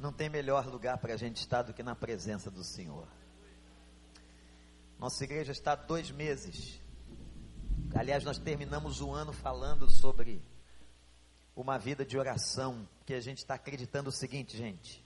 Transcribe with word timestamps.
Não 0.00 0.10
tem 0.10 0.30
melhor 0.30 0.66
lugar 0.66 0.96
para 0.96 1.12
a 1.12 1.16
gente 1.18 1.36
estar 1.36 1.60
do 1.60 1.74
que 1.74 1.82
na 1.82 1.94
presença 1.94 2.50
do 2.50 2.64
Senhor. 2.64 3.06
Nossa 4.98 5.22
igreja 5.24 5.52
está 5.52 5.72
há 5.72 5.76
dois 5.76 6.10
meses. 6.10 6.80
Aliás, 7.94 8.24
nós 8.24 8.38
terminamos 8.38 9.02
o 9.02 9.12
ano 9.12 9.30
falando 9.30 9.90
sobre 9.90 10.42
uma 11.54 11.78
vida 11.78 12.02
de 12.02 12.16
oração, 12.16 12.88
que 13.04 13.12
a 13.12 13.20
gente 13.20 13.38
está 13.38 13.56
acreditando 13.56 14.08
o 14.08 14.12
seguinte, 14.12 14.56
gente. 14.56 15.04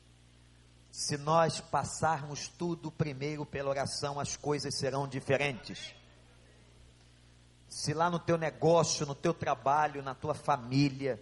Se 0.92 1.16
nós 1.16 1.60
passarmos 1.60 2.46
tudo 2.46 2.88
primeiro 2.88 3.44
pela 3.44 3.70
oração, 3.70 4.20
as 4.20 4.36
coisas 4.36 4.78
serão 4.78 5.08
diferentes. 5.08 5.92
Se 7.68 7.92
lá 7.92 8.08
no 8.08 8.20
teu 8.20 8.38
negócio, 8.38 9.04
no 9.04 9.14
teu 9.16 9.34
trabalho, 9.34 10.04
na 10.04 10.14
tua 10.14 10.34
família, 10.34 11.20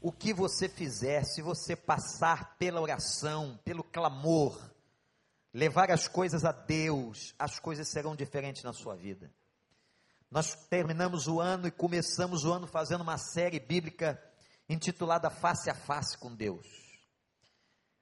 o 0.00 0.10
que 0.10 0.32
você 0.32 0.68
fizer, 0.68 1.24
se 1.24 1.42
você 1.42 1.76
passar 1.76 2.56
pela 2.56 2.80
oração, 2.80 3.60
pelo 3.64 3.84
clamor, 3.84 4.58
levar 5.52 5.90
as 5.90 6.08
coisas 6.08 6.44
a 6.44 6.52
Deus, 6.52 7.34
as 7.38 7.58
coisas 7.58 7.88
serão 7.88 8.16
diferentes 8.16 8.62
na 8.62 8.72
sua 8.72 8.96
vida. 8.96 9.30
Nós 10.30 10.54
terminamos 10.54 11.26
o 11.26 11.40
ano 11.40 11.66
e 11.66 11.72
começamos 11.72 12.44
o 12.44 12.52
ano 12.52 12.66
fazendo 12.66 13.02
uma 13.02 13.18
série 13.18 13.60
bíblica 13.60 14.22
intitulada 14.68 15.28
Face 15.28 15.68
a 15.68 15.74
Face 15.74 16.16
com 16.16 16.34
Deus. 16.34 16.66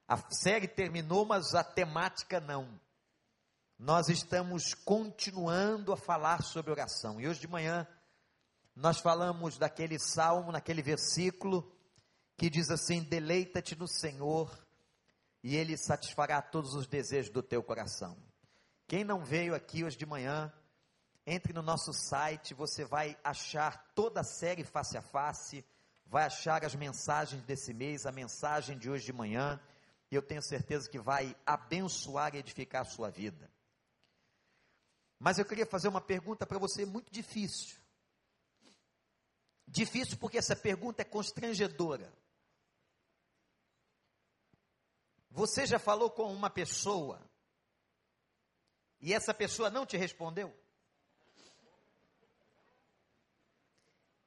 A 0.07 0.17
série 0.31 0.67
terminou, 0.67 1.25
mas 1.25 1.53
a 1.53 1.63
temática 1.63 2.39
não. 2.39 2.79
Nós 3.77 4.09
estamos 4.09 4.73
continuando 4.73 5.91
a 5.91 5.97
falar 5.97 6.43
sobre 6.43 6.71
oração. 6.71 7.19
E 7.19 7.27
hoje 7.27 7.41
de 7.41 7.47
manhã 7.47 7.87
nós 8.75 8.99
falamos 8.99 9.57
daquele 9.57 9.99
salmo, 9.99 10.51
naquele 10.51 10.81
versículo 10.81 11.69
que 12.39 12.49
diz 12.49 12.71
assim: 12.71 13.03
Deleita-te 13.03 13.75
no 13.75 13.85
Senhor, 13.85 14.57
e 15.43 15.57
Ele 15.57 15.75
satisfará 15.75 16.41
todos 16.41 16.73
os 16.73 16.87
desejos 16.87 17.29
do 17.29 17.43
teu 17.43 17.61
coração. 17.61 18.17
Quem 18.87 19.03
não 19.03 19.23
veio 19.23 19.53
aqui 19.53 19.83
hoje 19.83 19.97
de 19.97 20.05
manhã, 20.05 20.51
entre 21.27 21.51
no 21.51 21.61
nosso 21.61 21.91
site, 21.91 22.53
você 22.53 22.85
vai 22.85 23.17
achar 23.23 23.91
toda 23.93 24.21
a 24.21 24.23
série 24.23 24.63
face 24.63 24.97
a 24.97 25.01
face, 25.01 25.65
vai 26.05 26.23
achar 26.23 26.63
as 26.63 26.73
mensagens 26.73 27.43
desse 27.43 27.73
mês, 27.73 28.05
a 28.05 28.11
mensagem 28.11 28.77
de 28.77 28.89
hoje 28.89 29.05
de 29.05 29.13
manhã, 29.13 29.59
e 30.09 30.15
eu 30.15 30.21
tenho 30.21 30.41
certeza 30.41 30.89
que 30.89 30.97
vai 30.97 31.35
abençoar 31.45 32.33
e 32.33 32.39
edificar 32.39 32.83
a 32.83 32.89
sua 32.89 33.09
vida. 33.09 33.51
Mas 35.19 35.37
eu 35.37 35.45
queria 35.45 35.65
fazer 35.65 35.89
uma 35.89 36.01
pergunta 36.01 36.47
para 36.47 36.57
você 36.57 36.85
muito 36.85 37.11
difícil. 37.11 37.77
Difícil 39.67 40.17
porque 40.17 40.37
essa 40.37 40.55
pergunta 40.55 41.01
é 41.01 41.05
constrangedora. 41.05 42.11
Você 45.31 45.65
já 45.65 45.79
falou 45.79 46.09
com 46.09 46.33
uma 46.33 46.49
pessoa 46.49 47.21
e 48.99 49.13
essa 49.13 49.33
pessoa 49.33 49.69
não 49.69 49.85
te 49.85 49.95
respondeu? 49.97 50.53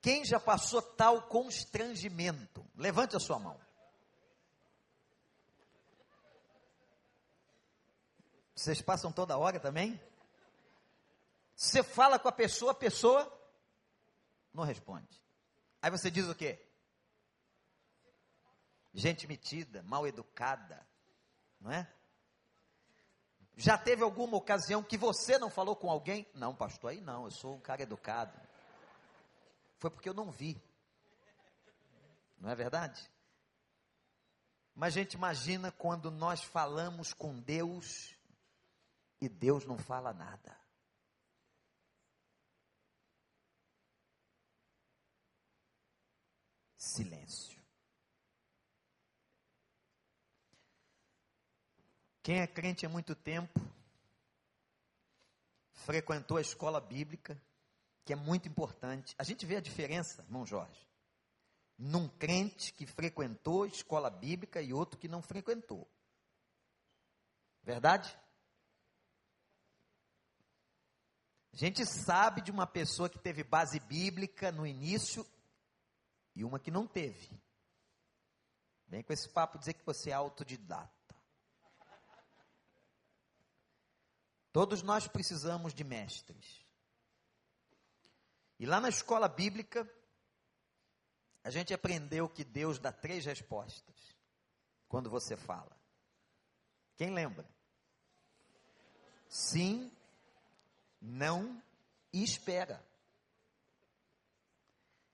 Quem 0.01 0.25
já 0.25 0.41
passou 0.41 0.83
tal 0.83 1.23
constrangimento? 1.29 2.67
Levante 2.75 3.15
a 3.17 3.21
sua 3.21 3.39
mão. 3.39 3.61
Vocês 8.55 8.81
passam 8.81 9.13
toda 9.13 9.39
hora 9.39 9.61
também? 9.61 10.01
Você 11.55 11.83
fala 11.83 12.19
com 12.19 12.29
a 12.29 12.33
pessoa, 12.33 12.73
a 12.73 12.75
pessoa 12.75 13.41
não 14.53 14.65
responde. 14.65 15.23
Aí 15.81 15.91
você 15.91 16.11
diz 16.11 16.27
o 16.27 16.35
quê? 16.35 16.65
Gente 18.95 19.27
metida, 19.27 19.83
mal 19.83 20.07
educada, 20.07 20.87
não 21.63 21.71
é? 21.71 21.89
Já 23.55 23.79
teve 23.79 24.03
alguma 24.03 24.37
ocasião 24.37 24.83
que 24.83 24.97
você 24.97 25.39
não 25.39 25.49
falou 25.49 25.77
com 25.77 25.89
alguém? 25.89 26.27
Não, 26.35 26.55
pastor, 26.55 26.91
aí 26.91 27.01
não, 27.01 27.25
eu 27.25 27.31
sou 27.31 27.55
um 27.55 27.61
cara 27.61 27.83
educado. 27.83 28.39
Foi 29.79 29.91
porque 29.91 30.09
eu 30.09 30.15
não 30.15 30.31
vi. 30.31 30.61
Não 32.39 32.51
é 32.51 32.55
verdade? 32.55 33.09
Mas 34.75 34.97
a 34.97 35.01
gente 35.01 35.15
imagina 35.15 35.71
quando 35.71 36.11
nós 36.11 36.43
falamos 36.43 37.13
com 37.13 37.39
Deus 37.39 38.17
e 39.21 39.29
Deus 39.29 39.65
não 39.65 39.79
fala 39.79 40.13
nada. 40.13 40.59
Silêncio. 46.77 47.62
Quem 52.23 52.41
é 52.41 52.47
crente 52.47 52.87
há 52.87 52.89
muito 52.89 53.17
tempo, 53.17 53.61
frequentou 55.73 56.37
a 56.37 56.41
escola 56.41 56.81
bíblica, 56.81 57.41
que 58.05 58.13
é 58.13 58.17
muito 58.17 58.49
importante. 58.49 59.15
A 59.19 59.25
gente 59.25 59.45
vê 59.45 59.57
a 59.57 59.61
diferença, 59.61 60.23
irmão 60.23 60.47
Jorge, 60.47 60.89
num 61.77 62.09
crente 62.09 62.73
que 62.73 62.87
frequentou 62.87 63.65
a 63.65 63.69
escola 63.69 64.09
bíblica 64.09 64.63
e 64.63 64.73
outro 64.73 64.99
que 64.99 65.09
não 65.09 65.21
frequentou. 65.21 65.89
Verdade? 67.63 68.17
A 71.53 71.57
gente 71.57 71.85
sabe 71.85 72.41
de 72.41 72.51
uma 72.51 72.67
pessoa 72.67 73.11
que 73.11 73.19
teve 73.19 73.43
base 73.45 73.79
bíblica 73.81 74.51
no 74.53 74.67
início 74.67 75.27
e 76.35 76.45
uma 76.45 76.59
que 76.59 76.71
não 76.71 76.87
teve. 76.87 77.29
Vem 78.87 79.03
com 79.03 79.13
esse 79.13 79.29
papo 79.29 79.59
dizer 79.59 79.75
que 79.75 79.85
você 79.85 80.11
é 80.11 80.15
autodidata. 80.15 81.02
Todos 84.53 84.83
nós 84.83 85.09
precisamos 85.09 85.73
de 85.73 85.83
mestres. 85.83 86.63
E 88.59 88.67
lá 88.67 88.81
na 88.81 88.89
escola 88.89 89.27
bíblica, 89.29 89.91
a 91.43 91.51
gente 91.51 91.73
aprendeu 91.73 92.29
que 92.29 92.45
Deus 92.45 92.79
dá 92.79 92.93
três 92.93 93.25
respostas 93.25 93.97
quando 94.89 95.11
você 95.11 95.37
fala. 95.37 95.75
Quem 96.97 97.13
lembra? 97.13 97.49
Sim, 99.27 99.91
não 101.01 101.61
e 102.13 102.23
espera. 102.23 102.85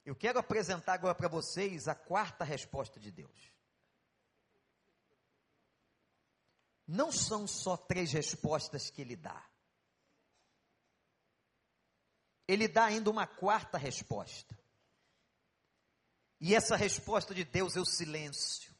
Eu 0.04 0.16
quero 0.16 0.38
apresentar 0.38 0.94
agora 0.94 1.14
para 1.14 1.28
vocês 1.28 1.86
a 1.86 1.94
quarta 1.94 2.44
resposta 2.44 2.98
de 2.98 3.12
Deus. 3.12 3.52
Não 6.88 7.12
são 7.12 7.46
só 7.46 7.76
três 7.76 8.12
respostas 8.12 8.88
que 8.88 9.02
ele 9.02 9.14
dá. 9.14 9.46
Ele 12.48 12.66
dá 12.66 12.86
ainda 12.86 13.10
uma 13.10 13.26
quarta 13.26 13.76
resposta. 13.76 14.58
E 16.40 16.54
essa 16.54 16.76
resposta 16.76 17.34
de 17.34 17.44
Deus 17.44 17.76
é 17.76 17.80
o 17.80 17.84
silêncio. 17.84 18.74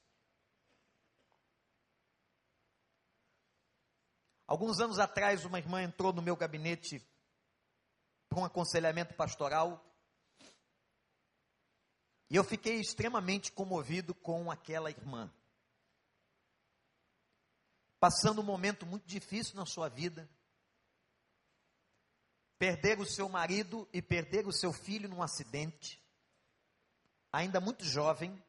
Alguns 4.46 4.80
anos 4.80 4.98
atrás, 4.98 5.44
uma 5.44 5.58
irmã 5.58 5.82
entrou 5.82 6.10
no 6.10 6.22
meu 6.22 6.34
gabinete 6.34 7.06
para 8.26 8.38
um 8.38 8.44
aconselhamento 8.46 9.12
pastoral. 9.12 9.84
E 12.30 12.36
eu 12.36 12.44
fiquei 12.44 12.80
extremamente 12.80 13.52
comovido 13.52 14.14
com 14.14 14.50
aquela 14.50 14.90
irmã 14.90 15.30
passando 18.00 18.40
um 18.40 18.44
momento 18.44 18.86
muito 18.86 19.06
difícil 19.06 19.56
na 19.56 19.66
sua 19.66 19.88
vida, 19.88 20.28
perder 22.58 22.98
o 22.98 23.06
seu 23.06 23.28
marido 23.28 23.88
e 23.92 24.02
perder 24.02 24.46
o 24.46 24.52
seu 24.52 24.72
filho 24.72 25.08
num 25.08 25.22
acidente, 25.22 26.02
ainda 27.32 27.60
muito 27.60 27.84
jovem. 27.84 28.42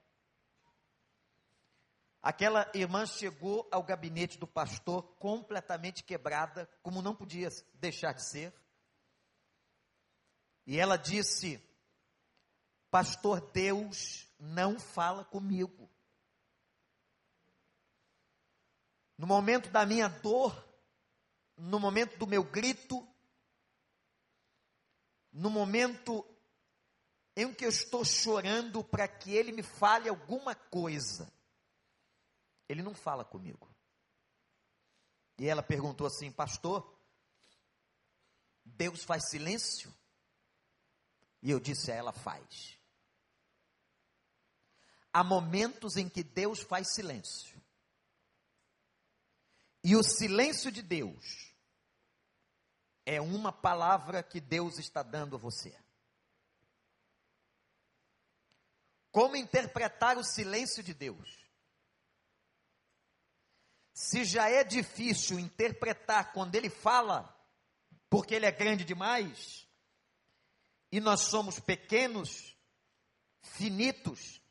Aquela 2.21 2.69
irmã 2.73 3.05
chegou 3.05 3.67
ao 3.71 3.81
gabinete 3.81 4.37
do 4.37 4.47
pastor 4.47 5.03
completamente 5.17 6.03
quebrada, 6.03 6.69
como 6.81 7.01
não 7.01 7.15
podia 7.15 7.49
deixar 7.75 8.13
de 8.13 8.27
ser. 8.27 8.53
E 10.65 10.77
ela 10.77 10.97
disse: 10.97 11.63
Pastor, 12.91 13.39
Deus 13.51 14.27
não 14.39 14.79
fala 14.79 15.23
comigo. 15.23 15.89
No 19.19 19.27
momento 19.27 19.69
da 19.69 19.85
minha 19.85 20.07
dor, 20.07 20.65
no 21.57 21.77
momento 21.77 22.17
do 22.17 22.25
meu 22.25 22.41
grito, 22.41 23.05
no 25.29 25.49
momento 25.49 26.25
em 27.35 27.53
que 27.53 27.65
eu 27.65 27.69
estou 27.69 28.05
chorando 28.05 28.81
para 28.81 29.09
que 29.09 29.35
ele 29.35 29.51
me 29.51 29.61
fale 29.61 30.07
alguma 30.07 30.55
coisa, 30.55 31.29
ele 32.69 32.81
não 32.81 32.95
fala 32.95 33.25
comigo. 33.25 33.69
E 35.37 35.49
ela 35.49 35.61
perguntou 35.61 36.07
assim, 36.07 36.31
pastor, 36.31 36.97
Deus 38.63 39.03
faz 39.03 39.29
silêncio? 39.29 39.93
E 41.41 41.51
eu 41.51 41.59
disse 41.59 41.91
a 41.91 41.95
ela: 41.95 42.13
faz. 42.13 42.79
Há 45.11 45.25
momentos 45.25 45.97
em 45.97 46.07
que 46.07 46.23
Deus 46.23 46.61
faz 46.61 46.93
silêncio. 46.93 47.58
E 49.83 49.95
o 49.95 50.03
silêncio 50.03 50.71
de 50.71 50.81
Deus 50.81 51.53
é 53.05 53.19
uma 53.19 53.51
palavra 53.51 54.21
que 54.21 54.39
Deus 54.39 54.77
está 54.77 55.01
dando 55.01 55.35
a 55.35 55.39
você. 55.39 55.75
Como 59.11 59.35
interpretar 59.35 60.17
o 60.17 60.23
silêncio 60.23 60.83
de 60.83 60.93
Deus? 60.93 61.39
Se 63.93 64.23
já 64.23 64.49
é 64.49 64.63
difícil 64.63 65.39
interpretar 65.39 66.31
quando 66.31 66.55
ele 66.55 66.69
fala, 66.69 67.35
porque 68.09 68.35
ele 68.35 68.45
é 68.45 68.51
grande 68.51 68.85
demais, 68.85 69.67
e 70.91 70.99
nós 70.99 71.21
somos 71.21 71.59
pequenos, 71.59 72.55
finitos, 73.41 74.41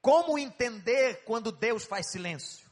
como 0.00 0.38
entender 0.38 1.24
quando 1.24 1.50
Deus 1.50 1.84
faz 1.84 2.10
silêncio? 2.10 2.65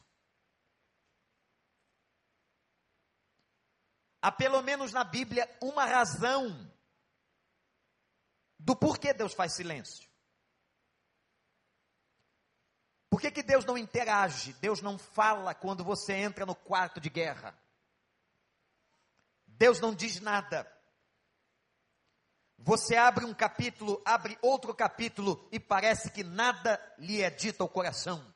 Há 4.25 4.31
pelo 4.31 4.59
menos 4.63 4.91
na 4.91 5.03
Bíblia 5.03 5.47
uma 5.61 5.85
razão 5.85 6.49
do 8.57 8.75
porquê 8.75 9.13
Deus 9.13 9.35
faz 9.35 9.53
silêncio. 9.53 10.09
Por 13.07 13.21
que, 13.21 13.29
que 13.29 13.43
Deus 13.43 13.65
não 13.65 13.77
interage? 13.77 14.53
Deus 14.53 14.81
não 14.81 14.97
fala 14.97 15.53
quando 15.53 15.83
você 15.83 16.13
entra 16.13 16.43
no 16.43 16.55
quarto 16.55 16.99
de 16.99 17.07
guerra. 17.07 17.55
Deus 19.45 19.79
não 19.79 19.93
diz 19.93 20.19
nada. 20.19 20.67
Você 22.57 22.95
abre 22.95 23.25
um 23.25 23.33
capítulo, 23.35 24.01
abre 24.03 24.39
outro 24.41 24.73
capítulo 24.73 25.47
e 25.51 25.59
parece 25.59 26.09
que 26.09 26.23
nada 26.23 26.81
lhe 26.97 27.21
é 27.21 27.29
dito 27.29 27.61
ao 27.61 27.69
coração. 27.69 28.34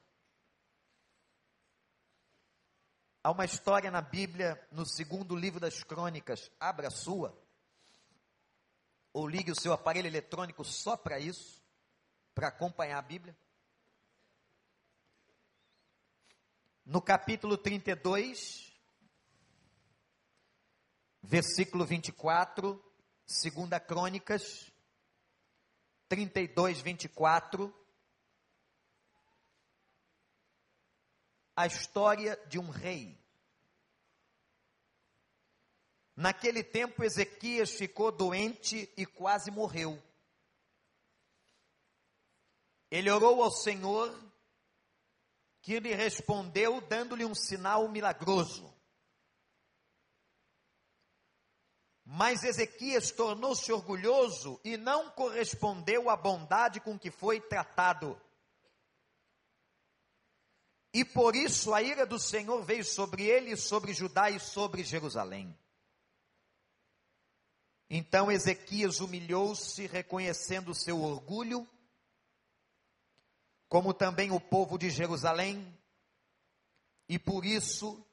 Há 3.30 3.32
uma 3.32 3.46
história 3.46 3.92
na 3.92 4.02
Bíblia, 4.02 4.60
no 4.72 4.88
segundo 4.88 5.36
livro 5.36 5.60
das 5.60 5.84
crônicas, 5.84 6.50
abra 6.60 6.88
a 6.88 6.90
sua, 6.90 7.40
ou 9.14 9.28
ligue 9.28 9.52
o 9.52 9.56
seu 9.56 9.72
aparelho 9.72 10.08
eletrônico 10.08 10.66
só 10.66 10.98
para 10.98 11.20
isso, 11.20 11.62
para 12.34 12.48
acompanhar 12.48 12.98
a 12.98 13.04
Bíblia. 13.04 13.38
no 16.84 17.00
capítulo 17.00 17.56
32, 17.56 18.76
versículo 21.22 21.86
24, 21.86 22.84
segunda 23.28 23.80
Crônicas, 23.80 24.72
32, 26.08 26.82
24, 26.82 27.72
a 31.56 31.68
história 31.68 32.36
de 32.48 32.58
um 32.58 32.72
rei. 32.72 33.19
Naquele 36.20 36.62
tempo, 36.62 37.02
Ezequias 37.02 37.72
ficou 37.72 38.12
doente 38.12 38.92
e 38.98 39.06
quase 39.06 39.50
morreu. 39.50 40.04
Ele 42.92 43.10
orou 43.10 43.42
ao 43.42 43.50
Senhor 43.50 44.14
que 45.62 45.80
lhe 45.80 45.96
respondeu 45.96 46.82
dando-lhe 46.82 47.24
um 47.24 47.34
sinal 47.34 47.88
milagroso. 47.88 48.70
Mas 52.04 52.44
Ezequias 52.44 53.12
tornou-se 53.12 53.72
orgulhoso 53.72 54.60
e 54.62 54.76
não 54.76 55.10
correspondeu 55.12 56.10
à 56.10 56.18
bondade 56.18 56.82
com 56.82 57.00
que 57.00 57.10
foi 57.10 57.40
tratado. 57.40 58.22
E 60.94 61.06
por 61.06 61.34
isso 61.34 61.74
a 61.74 61.82
ira 61.82 62.06
do 62.06 62.20
Senhor 62.20 62.62
veio 62.66 62.84
sobre 62.84 63.24
ele, 63.24 63.56
sobre 63.56 63.94
Judá 63.94 64.30
e 64.30 64.38
sobre 64.38 64.84
Jerusalém. 64.84 65.58
Então 67.90 68.32
Ezequias 68.32 69.00
humilhou-se, 69.00 69.88
reconhecendo 69.88 70.76
seu 70.76 71.02
orgulho, 71.02 71.68
como 73.68 73.94
também 73.94 74.32
o 74.32 74.40
povo 74.40 74.78
de 74.78 74.90
Jerusalém, 74.90 75.76
e 77.08 77.18
por 77.18 77.46
isso 77.46 78.06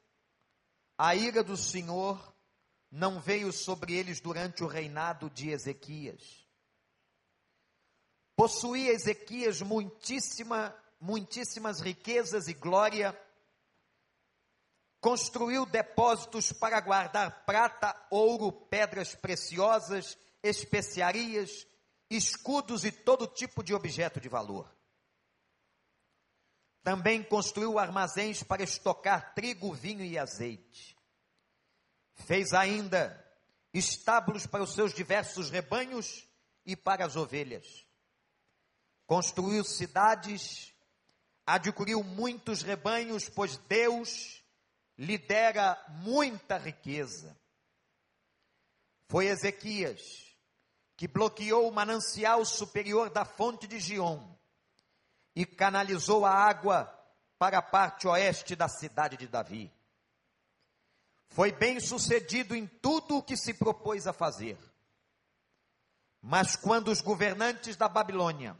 a 0.97 1.15
ira 1.15 1.45
do 1.45 1.57
Senhor 1.57 2.35
não 2.91 3.21
veio 3.21 3.53
sobre 3.53 3.95
eles 3.95 4.21
durante 4.21 4.65
o 4.65 4.67
reinado 4.67 5.29
de 5.29 5.51
Ezequias. 5.51 6.47
Possuía 8.35 8.93
Ezequias 8.93 9.61
muitíssima, 9.61 10.75
muitíssimas 10.99 11.81
riquezas 11.81 12.49
e 12.49 12.55
glória, 12.55 13.19
construiu 15.01 15.67
depósitos 15.67 16.53
para 16.53 16.81
guardar 16.81 17.45
prata, 17.45 17.95
ouro, 18.11 18.51
pedras 18.51 19.15
preciosas, 19.15 20.19
especiarias, 20.43 21.67
escudos 22.11 22.85
e 22.85 22.93
todo 22.93 23.27
tipo 23.27 23.63
de 23.63 23.75
objeto 23.75 24.21
de 24.21 24.29
valor. 24.29 24.75
Também 26.83 27.23
construiu 27.23 27.79
armazéns 27.79 28.43
para 28.43 28.63
estocar 28.63 29.35
trigo, 29.35 29.73
vinho 29.73 30.05
e 30.05 30.17
azeite. 30.17 30.97
Fez 32.15 32.53
ainda 32.53 33.25
estábulos 33.75 34.47
para 34.47 34.63
os 34.63 34.73
seus 34.73 34.95
diversos 34.95 35.51
rebanhos 35.51 36.27
e 36.65 36.77
para 36.77 37.05
as 37.05 37.17
ovelhas. 37.17 37.85
Construiu 39.05 39.65
cidades, 39.65 40.73
adquiriu 41.45 42.03
muitos 42.03 42.63
rebanhos, 42.63 43.29
pois 43.29 43.57
Deus 43.69 44.36
lhe 44.99 45.19
dera 45.19 45.83
muita 45.89 46.57
riqueza. 46.57 47.37
Foi 49.09 49.27
Ezequias 49.27 50.01
que 50.97 51.07
bloqueou 51.07 51.69
o 51.69 51.73
manancial 51.73 52.45
superior 52.45 53.11
da 53.11 53.25
fonte 53.25 53.67
de 53.67 53.79
Gion 53.79 54.21
e 55.35 55.45
canalizou 55.45 56.25
a 56.25 56.33
água 56.33 56.93
para 57.39 57.59
a 57.59 57.63
parte 57.63 58.09
oeste 58.09 58.57
da 58.57 58.69
cidade 58.69 59.17
de 59.17 59.29
Davi. 59.29 59.71
Foi 61.29 61.53
bem 61.53 61.79
sucedido 61.81 62.55
em 62.55 62.67
tudo 62.67 63.19
o 63.19 63.23
que 63.23 63.37
se 63.37 63.53
propôs 63.53 64.07
a 64.07 64.13
fazer. 64.13 64.59
Mas 66.23 66.57
quando 66.57 66.89
os 66.89 67.03
governantes 67.03 67.77
da 67.77 67.89
Babilônia 67.89 68.57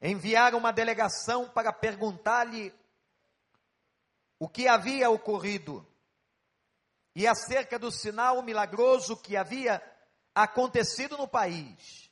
enviaram 0.00 0.58
uma 0.58 0.72
delegação 0.72 1.48
para 1.48 1.72
perguntar-lhe 1.72 2.72
o 4.38 4.48
que 4.48 4.68
havia 4.68 5.10
ocorrido 5.10 5.86
e 7.14 7.26
acerca 7.26 7.78
do 7.78 7.90
sinal 7.90 8.42
milagroso 8.42 9.16
que 9.16 9.36
havia 9.36 9.82
acontecido 10.34 11.16
no 11.16 11.28
país, 11.28 12.10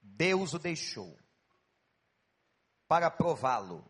Deus 0.00 0.54
o 0.54 0.58
deixou 0.58 1.16
para 2.88 3.10
prová-lo 3.10 3.84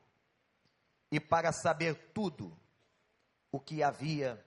e 1.10 1.20
para 1.20 1.52
saber 1.52 2.12
tudo 2.12 2.58
o 3.52 3.60
que 3.60 3.82
havia 3.82 4.44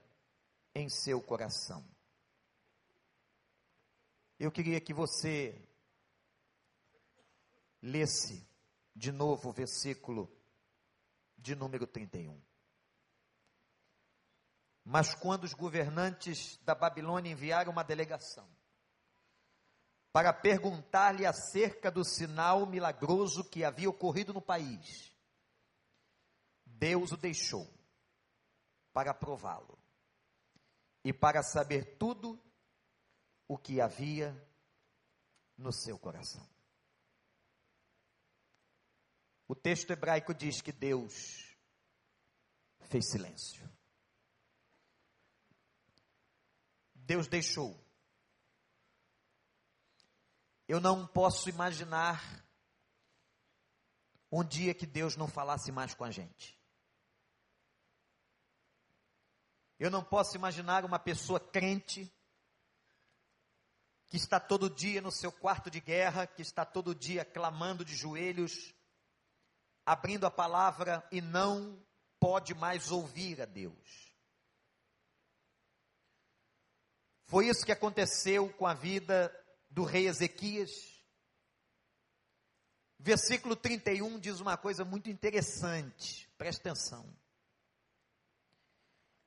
em 0.74 0.88
seu 0.88 1.22
coração. 1.22 1.84
Eu 4.38 4.50
queria 4.50 4.80
que 4.80 4.92
você 4.92 5.68
lesse 7.82 8.46
de 8.94 9.10
novo 9.10 9.48
o 9.48 9.52
versículo 9.52 10.30
de 11.36 11.54
número 11.54 11.86
31. 11.86 12.49
Mas 14.84 15.14
quando 15.14 15.44
os 15.44 15.54
governantes 15.54 16.56
da 16.64 16.74
Babilônia 16.74 17.30
enviaram 17.30 17.72
uma 17.72 17.84
delegação 17.84 18.48
para 20.12 20.32
perguntar-lhe 20.32 21.24
acerca 21.24 21.90
do 21.90 22.04
sinal 22.04 22.66
milagroso 22.66 23.44
que 23.48 23.64
havia 23.64 23.88
ocorrido 23.88 24.32
no 24.34 24.42
país. 24.42 25.14
Deus 26.66 27.12
o 27.12 27.16
deixou 27.16 27.68
para 28.92 29.14
prová-lo 29.14 29.78
e 31.04 31.12
para 31.12 31.42
saber 31.42 31.96
tudo 31.96 32.40
o 33.46 33.56
que 33.56 33.80
havia 33.80 34.34
no 35.56 35.72
seu 35.72 35.98
coração. 35.98 36.46
O 39.46 39.54
texto 39.54 39.90
hebraico 39.90 40.32
diz 40.32 40.60
que 40.60 40.72
Deus 40.72 41.56
fez 42.82 43.10
silêncio. 43.10 43.68
Deus 47.10 47.26
deixou 47.26 47.76
eu 50.68 50.78
não 50.78 51.04
posso 51.04 51.48
imaginar 51.48 52.22
um 54.30 54.44
dia 54.44 54.72
que 54.72 54.86
Deus 54.86 55.16
não 55.16 55.26
falasse 55.26 55.72
mais 55.72 55.92
com 55.94 56.04
a 56.04 56.12
gente. 56.12 56.56
Eu 59.80 59.90
não 59.90 60.04
posso 60.04 60.36
imaginar 60.36 60.84
uma 60.84 61.00
pessoa 61.00 61.40
crente 61.40 62.08
que 64.06 64.16
está 64.16 64.38
todo 64.38 64.70
dia 64.70 65.00
no 65.00 65.10
seu 65.10 65.32
quarto 65.32 65.68
de 65.68 65.80
guerra, 65.80 66.28
que 66.28 66.42
está 66.42 66.64
todo 66.64 66.94
dia 66.94 67.24
clamando 67.24 67.84
de 67.84 67.96
joelhos, 67.96 68.72
abrindo 69.84 70.24
a 70.24 70.30
palavra 70.30 71.04
e 71.10 71.20
não 71.20 71.84
pode 72.20 72.54
mais 72.54 72.92
ouvir 72.92 73.42
a 73.42 73.44
Deus. 73.44 74.09
Foi 77.30 77.46
isso 77.46 77.64
que 77.64 77.70
aconteceu 77.70 78.48
com 78.54 78.66
a 78.66 78.74
vida 78.74 79.32
do 79.70 79.84
rei 79.84 80.08
Ezequias. 80.08 81.00
Versículo 82.98 83.54
31 83.54 84.18
diz 84.18 84.40
uma 84.40 84.56
coisa 84.56 84.84
muito 84.84 85.08
interessante, 85.08 86.28
presta 86.36 86.68
atenção. 86.68 87.06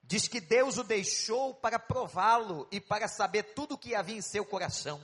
Diz 0.03 0.27
que 0.27 0.41
Deus 0.41 0.77
o 0.77 0.83
deixou 0.83 1.53
para 1.53 1.79
prová-lo 1.79 2.67
e 2.69 2.81
para 2.81 3.07
saber 3.07 3.53
tudo 3.53 3.75
o 3.75 3.77
que 3.77 3.95
havia 3.95 4.17
em 4.17 4.22
seu 4.22 4.43
coração. 4.43 5.01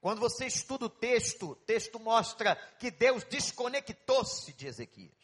Quando 0.00 0.18
você 0.18 0.46
estuda 0.46 0.86
o 0.86 0.90
texto, 0.90 1.50
o 1.50 1.54
texto 1.54 2.00
mostra 2.00 2.56
que 2.78 2.90
Deus 2.90 3.22
desconectou-se 3.22 4.50
de 4.54 4.66
Ezequias. 4.66 5.17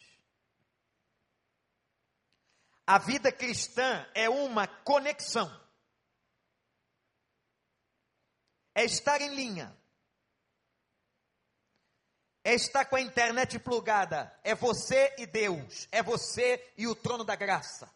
A 2.87 2.99
vida 2.99 3.31
cristã 3.31 4.07
é 4.13 4.29
uma 4.29 4.67
conexão. 4.67 5.49
É 8.75 8.83
estar 8.83 9.21
em 9.21 9.33
linha. 9.33 9.75
É 12.43 12.53
estar 12.53 12.85
com 12.85 12.95
a 12.95 13.01
internet 13.01 13.57
plugada. 13.57 14.31
É 14.43 14.53
você 14.53 15.15
e 15.17 15.25
Deus. 15.25 15.87
É 15.91 16.03
você 16.03 16.73
e 16.77 16.85
o 16.85 16.95
trono 16.95 17.23
da 17.23 17.35
graça. 17.35 17.87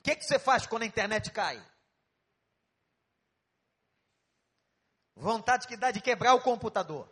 O 0.00 0.02
que, 0.02 0.16
que 0.16 0.24
você 0.24 0.38
faz 0.38 0.66
quando 0.66 0.82
a 0.82 0.86
internet 0.86 1.30
cai? 1.30 1.64
Vontade 5.16 5.66
que 5.66 5.76
dá 5.76 5.90
de 5.90 6.00
quebrar 6.00 6.34
o 6.34 6.42
computador. 6.42 7.10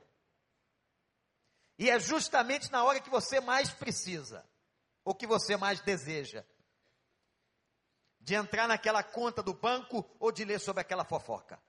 E 1.79 1.91
é 1.91 1.99
justamente 1.99 2.71
na 2.71 2.85
hora 2.85 3.01
que 3.01 3.11
você 3.11 3.41
mais 3.41 3.71
precisa, 3.71 4.45
ou 5.07 5.15
que 5.15 5.25
você 5.25 5.57
mais 5.57 5.81
deseja, 5.81 6.45
de 8.19 8.35
entrar 8.35 8.67
naquela 8.67 9.05
conta 9.05 9.41
do 9.41 9.55
banco 9.55 10.05
ou 10.19 10.33
de 10.33 10.45
ler 10.45 10.59
sobre 10.59 10.81
aquela 10.81 11.05
fofoca. 11.05 11.63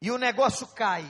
E 0.00 0.10
o 0.10 0.16
negócio 0.16 0.66
cai. 0.68 1.04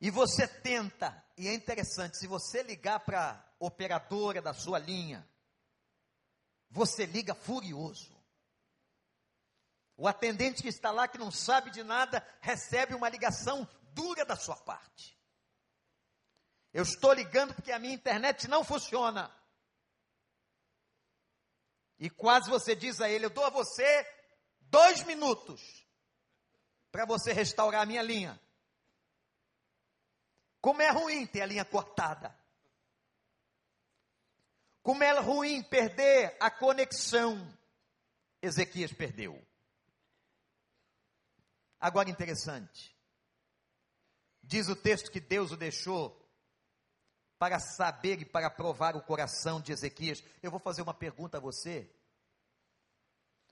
E 0.00 0.10
você 0.12 0.46
tenta, 0.46 1.26
e 1.36 1.48
é 1.48 1.54
interessante, 1.54 2.18
se 2.18 2.28
você 2.28 2.62
ligar 2.62 3.00
para 3.00 3.32
a 3.32 3.44
operadora 3.58 4.40
da 4.40 4.54
sua 4.54 4.78
linha, 4.78 5.28
você 6.70 7.04
liga 7.04 7.34
furioso. 7.34 8.14
O 9.96 10.06
atendente 10.06 10.62
que 10.62 10.68
está 10.68 10.92
lá, 10.92 11.08
que 11.08 11.18
não 11.18 11.32
sabe 11.32 11.72
de 11.72 11.82
nada, 11.82 12.24
recebe 12.40 12.94
uma 12.94 13.08
ligação 13.08 13.68
dura 13.92 14.24
da 14.24 14.36
sua 14.36 14.56
parte. 14.56 15.15
Eu 16.72 16.82
estou 16.82 17.12
ligando 17.12 17.54
porque 17.54 17.72
a 17.72 17.78
minha 17.78 17.94
internet 17.94 18.48
não 18.48 18.64
funciona. 18.64 19.34
E 21.98 22.10
quase 22.10 22.50
você 22.50 22.74
diz 22.74 23.00
a 23.00 23.08
ele: 23.08 23.26
Eu 23.26 23.30
dou 23.30 23.44
a 23.44 23.50
você 23.50 24.06
dois 24.60 25.02
minutos 25.04 25.86
para 26.90 27.06
você 27.06 27.32
restaurar 27.32 27.82
a 27.82 27.86
minha 27.86 28.02
linha. 28.02 28.40
Como 30.60 30.82
é 30.82 30.90
ruim 30.90 31.26
ter 31.26 31.42
a 31.42 31.46
linha 31.46 31.64
cortada. 31.64 32.36
Como 34.82 35.02
é 35.02 35.18
ruim 35.18 35.62
perder 35.62 36.36
a 36.40 36.50
conexão. 36.50 37.56
Ezequias 38.42 38.92
perdeu. 38.92 39.44
Agora 41.80 42.10
interessante. 42.10 42.96
Diz 44.42 44.68
o 44.68 44.76
texto 44.76 45.10
que 45.10 45.20
Deus 45.20 45.50
o 45.52 45.56
deixou 45.56 46.25
para 47.38 47.58
saber 47.58 48.20
e 48.20 48.24
para 48.24 48.50
provar 48.50 48.96
o 48.96 49.02
coração 49.02 49.60
de 49.60 49.72
Ezequias. 49.72 50.22
Eu 50.42 50.50
vou 50.50 50.60
fazer 50.60 50.82
uma 50.82 50.94
pergunta 50.94 51.36
a 51.36 51.40
você. 51.40 51.90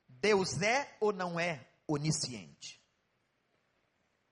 Deus 0.08 0.62
é 0.62 0.96
ou 1.00 1.12
não 1.12 1.38
é 1.38 1.66
onisciente? 1.86 2.80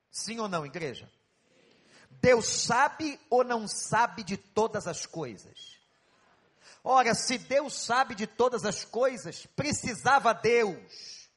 Sim 0.09 0.39
ou 0.39 0.47
não, 0.47 0.65
igreja? 0.65 1.11
Deus 2.09 2.47
sabe 2.47 3.19
ou 3.29 3.43
não 3.43 3.67
sabe 3.67 4.23
de 4.23 4.37
todas 4.37 4.87
as 4.87 5.05
coisas? 5.05 5.79
Ora, 6.83 7.15
se 7.15 7.37
Deus 7.37 7.73
sabe 7.73 8.13
de 8.13 8.27
todas 8.27 8.65
as 8.65 8.83
coisas, 8.83 9.45
precisava 9.55 10.33
Deus 10.33 11.29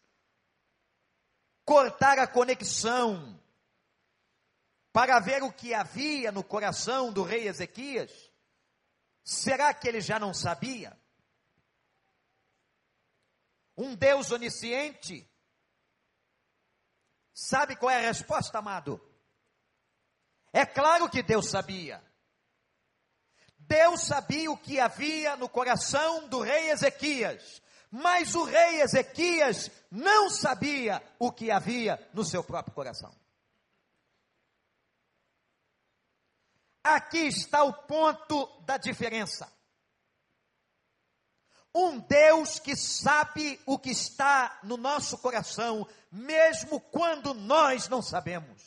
cortar 1.64 2.18
a 2.18 2.26
conexão 2.26 3.40
para 4.96 5.20
ver 5.20 5.42
o 5.42 5.52
que 5.52 5.74
havia 5.74 6.32
no 6.32 6.42
coração 6.42 7.12
do 7.12 7.22
rei 7.22 7.48
Ezequias? 7.48 8.10
Será 9.22 9.74
que 9.74 9.86
ele 9.86 10.00
já 10.00 10.18
não 10.18 10.32
sabia? 10.32 10.98
Um 13.76 13.94
Deus 13.94 14.30
onisciente 14.30 15.30
sabe 17.34 17.76
qual 17.76 17.90
é 17.90 17.98
a 17.98 18.08
resposta, 18.08 18.56
amado? 18.56 18.98
É 20.50 20.64
claro 20.64 21.10
que 21.10 21.22
Deus 21.22 21.50
sabia. 21.50 22.02
Deus 23.58 24.00
sabia 24.06 24.50
o 24.50 24.56
que 24.56 24.80
havia 24.80 25.36
no 25.36 25.46
coração 25.46 26.26
do 26.26 26.40
rei 26.40 26.70
Ezequias. 26.70 27.60
Mas 27.90 28.34
o 28.34 28.44
rei 28.44 28.80
Ezequias 28.80 29.70
não 29.90 30.30
sabia 30.30 31.06
o 31.18 31.30
que 31.30 31.50
havia 31.50 32.00
no 32.14 32.24
seu 32.24 32.42
próprio 32.42 32.74
coração. 32.74 33.25
Aqui 36.86 37.26
está 37.26 37.64
o 37.64 37.72
ponto 37.72 38.46
da 38.60 38.76
diferença. 38.76 39.52
Um 41.74 41.98
Deus 41.98 42.60
que 42.60 42.76
sabe 42.76 43.60
o 43.66 43.76
que 43.76 43.90
está 43.90 44.60
no 44.62 44.76
nosso 44.76 45.18
coração, 45.18 45.84
mesmo 46.12 46.80
quando 46.80 47.34
nós 47.34 47.88
não 47.88 48.00
sabemos. 48.00 48.62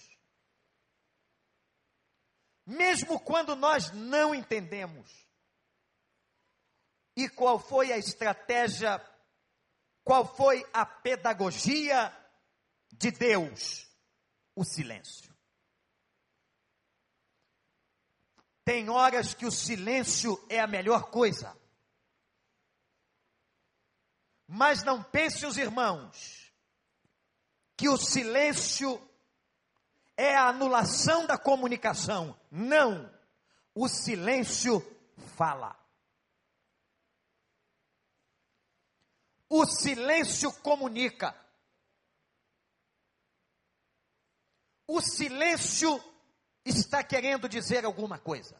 Mesmo 2.65 3.21
quando 3.21 3.55
nós 3.55 3.89
não 3.93 4.35
entendemos. 4.35 5.09
E 7.15 7.29
qual 7.29 7.57
foi 7.57 7.93
a 7.93 7.97
estratégia, 7.97 9.01
qual 10.03 10.35
foi 10.35 10.69
a 10.73 10.85
pedagogia 10.85 12.13
de 12.91 13.11
Deus? 13.11 13.87
O 14.53 14.65
silêncio. 14.65 15.38
Tem 18.69 18.87
horas 18.87 19.33
que 19.33 19.47
o 19.47 19.51
silêncio 19.51 20.45
é 20.47 20.59
a 20.59 20.67
melhor 20.67 21.09
coisa. 21.09 21.57
Mas 24.47 24.83
não 24.83 25.01
pense 25.01 25.43
os 25.43 25.57
irmãos 25.57 26.53
que 27.75 27.89
o 27.89 27.97
silêncio 27.97 29.01
é 30.15 30.35
a 30.35 30.49
anulação 30.49 31.25
da 31.25 31.35
comunicação. 31.35 32.39
Não. 32.51 33.11
O 33.73 33.87
silêncio 33.87 34.79
fala. 35.35 35.75
O 39.49 39.65
silêncio 39.65 40.53
comunica. 40.61 41.35
O 44.85 45.01
silêncio 45.01 46.08
está 46.69 47.03
querendo 47.03 47.49
dizer 47.49 47.85
alguma 47.85 48.17
coisa. 48.17 48.59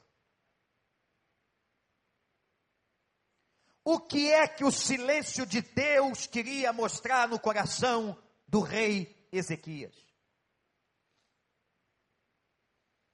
O 3.83 3.99
que 3.99 4.31
é 4.31 4.47
que 4.47 4.63
o 4.63 4.71
silêncio 4.71 5.45
de 5.45 5.61
Deus 5.61 6.27
queria 6.27 6.71
mostrar 6.71 7.27
no 7.27 7.39
coração 7.39 8.21
do 8.47 8.59
rei 8.59 9.27
Ezequias? 9.31 9.95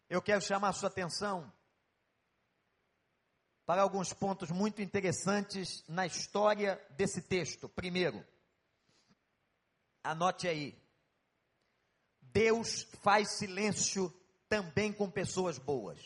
Eu 0.10 0.22
quero 0.22 0.42
chamar 0.42 0.74
sua 0.74 0.90
atenção 0.90 1.52
para 3.66 3.82
alguns 3.82 4.14
pontos 4.14 4.52
muito 4.52 4.82
interessantes 4.82 5.84
na 5.88 6.06
história 6.06 6.80
desse 6.92 7.22
texto. 7.22 7.68
Primeiro, 7.68 8.26
anote 10.04 10.48
aí. 10.48 10.78
Deus 12.22 12.84
faz 13.02 13.38
silêncio 13.38 14.14
também 14.56 14.94
com 14.94 15.12
pessoas 15.12 15.58
boas. 15.58 16.00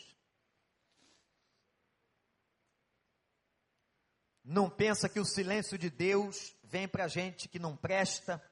Não 4.42 4.68
pensa 4.68 5.08
que 5.08 5.20
o 5.20 5.24
silêncio 5.24 5.78
de 5.78 5.88
Deus 5.88 6.56
vem 6.64 6.88
para 6.88 7.06
gente 7.06 7.48
que 7.48 7.60
não 7.60 7.76
presta. 7.76 8.42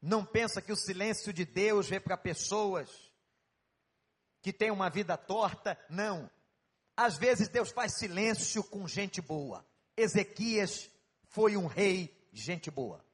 Não 0.00 0.24
pensa 0.24 0.62
que 0.62 0.72
o 0.72 0.76
silêncio 0.76 1.34
de 1.34 1.44
Deus 1.44 1.86
vem 1.86 2.00
para 2.00 2.16
pessoas 2.16 2.88
que 4.40 4.54
têm 4.54 4.70
uma 4.70 4.88
vida 4.88 5.18
torta. 5.18 5.78
Não. 5.90 6.30
Às 6.96 7.18
vezes 7.18 7.50
Deus 7.50 7.70
faz 7.72 7.98
silêncio 7.98 8.64
com 8.64 8.88
gente 8.88 9.20
boa. 9.20 9.68
Ezequias 9.94 10.90
foi 11.24 11.58
um 11.58 11.66
rei 11.66 12.26
gente 12.32 12.70
boa. 12.70 13.04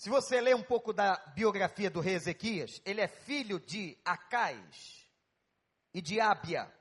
Se 0.00 0.08
você 0.08 0.40
ler 0.40 0.56
um 0.56 0.62
pouco 0.62 0.94
da 0.94 1.16
biografia 1.34 1.90
do 1.90 2.00
rei 2.00 2.14
Ezequias, 2.14 2.80
ele 2.86 3.02
é 3.02 3.06
filho 3.06 3.60
de 3.60 3.98
Acais 4.02 5.06
e 5.92 6.00
de 6.00 6.18
Ábia. 6.18 6.74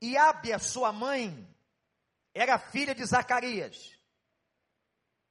E 0.00 0.16
Ábia, 0.16 0.56
sua 0.60 0.92
mãe, 0.92 1.52
era 2.32 2.60
filha 2.60 2.94
de 2.94 3.04
Zacarias. 3.04 3.98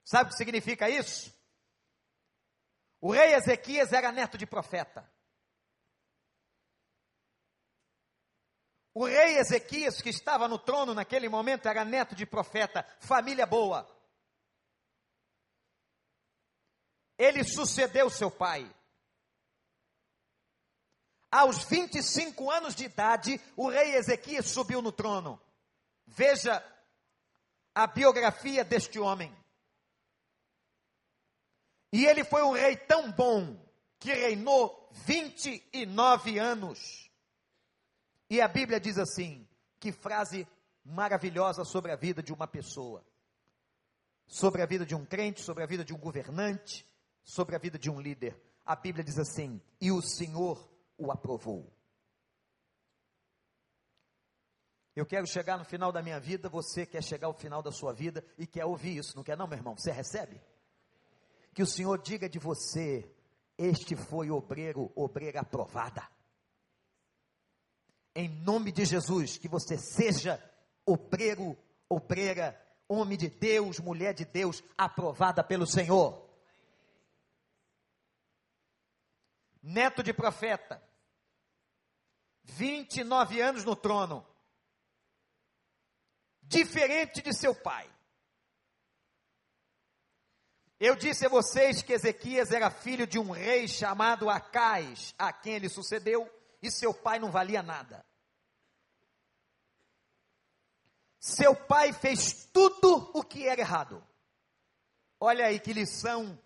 Sabe 0.04 0.26
o 0.26 0.34
que 0.34 0.38
significa 0.38 0.90
isso? 0.90 1.34
O 3.00 3.10
rei 3.10 3.36
Ezequias 3.36 3.94
era 3.94 4.12
neto 4.12 4.38
de 4.38 4.46
profeta. 4.46 5.10
O 8.94 9.06
rei 9.06 9.38
Ezequias, 9.38 10.02
que 10.02 10.10
estava 10.10 10.48
no 10.50 10.60
trono 10.60 10.94
naquele 10.94 11.30
momento, 11.30 11.70
era 11.70 11.86
neto 11.86 12.14
de 12.14 12.26
profeta, 12.26 12.86
família 13.00 13.46
boa. 13.46 13.93
Ele 17.18 17.44
sucedeu 17.44 18.10
seu 18.10 18.30
pai. 18.30 18.70
Aos 21.32 21.64
25 21.64 22.52
anos 22.52 22.76
de 22.76 22.86
idade, 22.86 23.42
o 23.56 23.68
rei 23.68 23.96
Ezequias 23.96 24.48
subiu 24.48 24.82
no 24.82 24.92
trono. 24.92 25.42
Veja 26.06 26.64
a 27.74 27.88
biografia 27.88 28.64
deste 28.64 29.00
homem. 29.00 29.36
E 31.92 32.06
ele 32.06 32.24
foi 32.24 32.44
um 32.44 32.52
rei 32.52 32.76
tão 32.76 33.12
bom 33.12 33.60
que 34.00 34.14
reinou 34.14 34.90
29 34.92 36.38
anos. 36.38 37.10
E 38.30 38.42
a 38.42 38.48
Bíblia 38.48 38.80
diz 38.80 38.98
assim: 38.98 39.48
que 39.80 39.92
frase 39.92 40.48
maravilhosa 40.84 41.64
sobre 41.64 41.92
a 41.92 41.96
vida 41.96 42.22
de 42.22 42.34
uma 42.34 42.48
pessoa, 42.48 43.06
sobre 44.26 44.62
a 44.62 44.66
vida 44.66 44.86
de 44.86 44.96
um 44.96 45.06
crente, 45.06 45.42
sobre 45.42 45.64
a 45.64 45.68
vida 45.68 45.84
de 45.84 45.94
um 45.94 45.98
governante, 45.98 46.86
sobre 47.24 47.56
a 47.56 47.60
vida 47.60 47.78
de 47.78 47.90
um 47.90 48.00
líder. 48.00 48.40
A 48.66 48.76
Bíblia 48.76 49.04
diz 49.04 49.18
assim: 49.18 49.62
e 49.80 49.92
o 49.92 50.02
Senhor 50.02 50.70
o 50.98 51.12
aprovou. 51.12 51.72
Eu 54.96 55.06
quero 55.06 55.26
chegar 55.26 55.58
no 55.58 55.66
final 55.66 55.92
da 55.92 56.04
minha 56.04 56.20
vida, 56.20 56.48
você 56.48 56.86
quer 56.86 57.04
chegar 57.04 57.28
ao 57.28 57.34
final 57.34 57.64
da 57.64 57.72
sua 57.72 57.92
vida 57.92 58.24
e 58.38 58.46
quer 58.46 58.66
ouvir 58.66 58.98
isso, 58.98 59.16
não 59.16 59.24
quer 59.24 59.36
não, 59.36 59.48
meu 59.48 59.58
irmão? 59.58 59.76
Você 59.76 59.92
recebe? 59.92 60.40
Que 61.54 61.64
o 61.64 61.68
Senhor 61.68 62.00
diga 62.02 62.30
de 62.30 62.40
você: 62.40 63.10
este 63.58 63.96
foi 63.96 64.30
obreiro, 64.30 64.92
obreira 64.96 65.42
aprovada 65.42 66.08
em 68.16 68.30
nome 68.30 68.72
de 68.72 68.86
Jesus, 68.86 69.38
que 69.38 69.48
você 69.48 69.78
seja 69.78 70.42
obreiro, 70.86 71.58
obreira, 71.90 72.60
homem 72.88 73.18
de 73.18 73.28
Deus, 73.28 73.80
mulher 73.80 74.14
de 74.14 74.26
Deus, 74.26 74.64
aprovada 74.78 75.44
pelo 75.44 75.66
Senhor. 75.66 76.23
Neto 79.64 80.04
de 80.04 80.14
profeta, 80.14 80.84
29 82.44 83.40
anos 83.40 83.64
no 83.64 83.78
trono, 83.78 84.28
diferente 86.42 87.22
de 87.22 87.34
seu 87.34 87.56
pai. 87.56 87.90
Eu 90.78 90.98
disse 90.98 91.26
a 91.26 91.30
vocês 91.30 91.82
que 91.82 91.94
Ezequias 91.94 92.52
era 92.52 92.70
filho 92.70 93.08
de 93.08 93.18
um 93.18 93.32
rei 93.32 93.70
chamado 93.70 94.30
Acais, 94.30 95.16
a 95.18 95.32
quem 95.32 95.54
ele 95.54 95.70
sucedeu 95.70 96.30
e 96.62 96.70
seu 96.70 96.94
pai 96.94 97.20
não 97.20 97.32
valia 97.32 97.64
nada. 97.64 98.06
Seu 101.20 101.56
pai 101.56 101.94
fez 101.94 102.50
tudo 102.52 103.10
o 103.14 103.24
que 103.24 103.48
era 103.48 103.62
errado. 103.62 104.06
Olha 105.22 105.46
aí 105.46 105.58
que 105.58 105.72
lição 105.72 106.38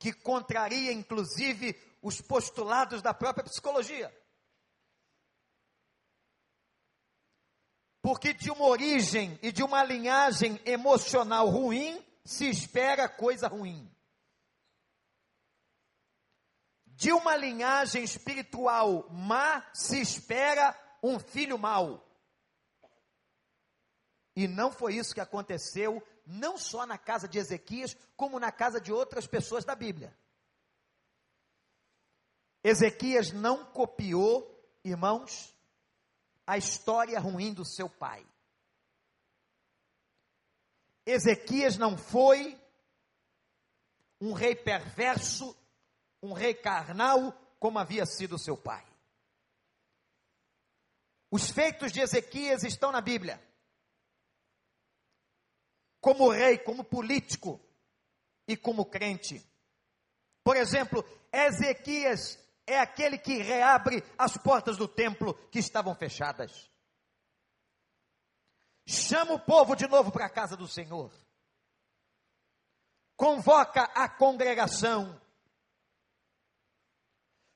que 0.00 0.12
contraria 0.12 0.92
inclusive 0.92 1.74
os 2.04 2.20
postulados 2.20 3.02
da 3.02 3.12
própria 3.12 3.42
psicologia. 3.42 4.14
Porque 8.00 8.32
de 8.32 8.50
uma 8.50 8.66
origem 8.66 9.36
e 9.42 9.50
de 9.50 9.64
uma 9.64 9.82
linhagem 9.82 10.60
emocional 10.64 11.48
ruim 11.48 12.00
se 12.24 12.48
espera 12.48 13.08
coisa 13.08 13.48
ruim 13.48 13.90
de 16.96 17.12
uma 17.12 17.36
linhagem 17.36 18.04
espiritual 18.04 19.08
má 19.10 19.64
se 19.72 20.00
espera 20.00 20.78
um 21.02 21.18
filho 21.18 21.58
mau. 21.58 22.02
E 24.36 24.48
não 24.48 24.72
foi 24.72 24.94
isso 24.96 25.14
que 25.14 25.20
aconteceu, 25.20 26.02
não 26.26 26.56
só 26.56 26.86
na 26.86 26.98
casa 26.98 27.28
de 27.28 27.38
Ezequias, 27.38 27.96
como 28.16 28.40
na 28.40 28.50
casa 28.50 28.80
de 28.80 28.92
outras 28.92 29.26
pessoas 29.26 29.64
da 29.64 29.74
Bíblia. 29.74 30.16
Ezequias 32.64 33.30
não 33.30 33.64
copiou, 33.66 34.50
irmãos, 34.82 35.54
a 36.46 36.58
história 36.58 37.20
ruim 37.20 37.52
do 37.52 37.64
seu 37.64 37.88
pai. 37.88 38.26
Ezequias 41.06 41.76
não 41.76 41.96
foi 41.96 42.58
um 44.20 44.32
rei 44.32 44.56
perverso 44.56 45.54
um 46.24 46.32
rei 46.32 46.54
carnal 46.54 47.32
como 47.60 47.78
havia 47.78 48.06
sido 48.06 48.38
seu 48.38 48.56
pai. 48.56 48.84
Os 51.30 51.50
feitos 51.50 51.92
de 51.92 52.00
Ezequias 52.00 52.62
estão 52.64 52.90
na 52.90 53.00
Bíblia. 53.00 53.42
Como 56.00 56.30
rei, 56.30 56.58
como 56.58 56.84
político 56.84 57.60
e 58.46 58.56
como 58.56 58.86
crente. 58.86 59.44
Por 60.42 60.56
exemplo, 60.56 61.04
Ezequias 61.32 62.38
é 62.66 62.78
aquele 62.78 63.18
que 63.18 63.42
reabre 63.42 64.02
as 64.18 64.36
portas 64.36 64.76
do 64.76 64.88
templo 64.88 65.34
que 65.50 65.58
estavam 65.58 65.94
fechadas. 65.94 66.70
Chama 68.86 69.34
o 69.34 69.40
povo 69.40 69.74
de 69.74 69.86
novo 69.86 70.10
para 70.10 70.26
a 70.26 70.30
casa 70.30 70.56
do 70.56 70.68
Senhor. 70.68 71.12
Convoca 73.16 73.82
a 73.94 74.08
congregação 74.08 75.20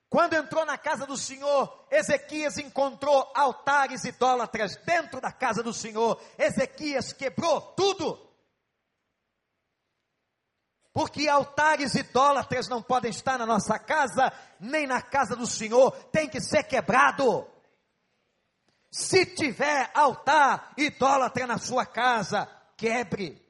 quando 0.09 0.35
entrou 0.35 0.64
na 0.64 0.79
casa 0.79 1.07
do 1.07 1.16
Senhor, 1.16 1.87
Ezequias 1.90 2.57
encontrou 2.57 3.31
altares 3.35 4.05
idólatras 4.05 4.77
dentro 4.77 5.21
da 5.21 5.31
casa 5.31 5.62
do 5.62 5.73
Senhor. 5.73 6.21
Ezequias 6.38 7.12
quebrou 7.12 7.61
tudo. 7.61 8.28
Porque 10.99 11.29
altares 11.29 11.95
idólatras 11.95 12.67
não 12.67 12.83
podem 12.83 13.13
estar 13.13 13.39
na 13.39 13.47
nossa 13.47 13.79
casa, 13.79 14.33
nem 14.59 14.85
na 14.85 15.01
casa 15.01 15.37
do 15.37 15.47
Senhor, 15.47 15.93
tem 16.07 16.29
que 16.29 16.41
ser 16.41 16.65
quebrado. 16.65 17.49
Se 18.91 19.25
tiver 19.25 19.93
altar 19.95 20.75
idólatra 20.77 21.47
na 21.47 21.57
sua 21.57 21.87
casa, 21.87 22.47
quebre. 22.77 23.41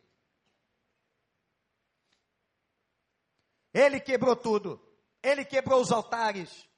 Ele 3.72 3.98
quebrou 3.98 4.36
tudo. 4.36 4.78
Ele 5.22 5.42
quebrou 5.42 5.80
os 5.80 5.90
altares. 5.90 6.68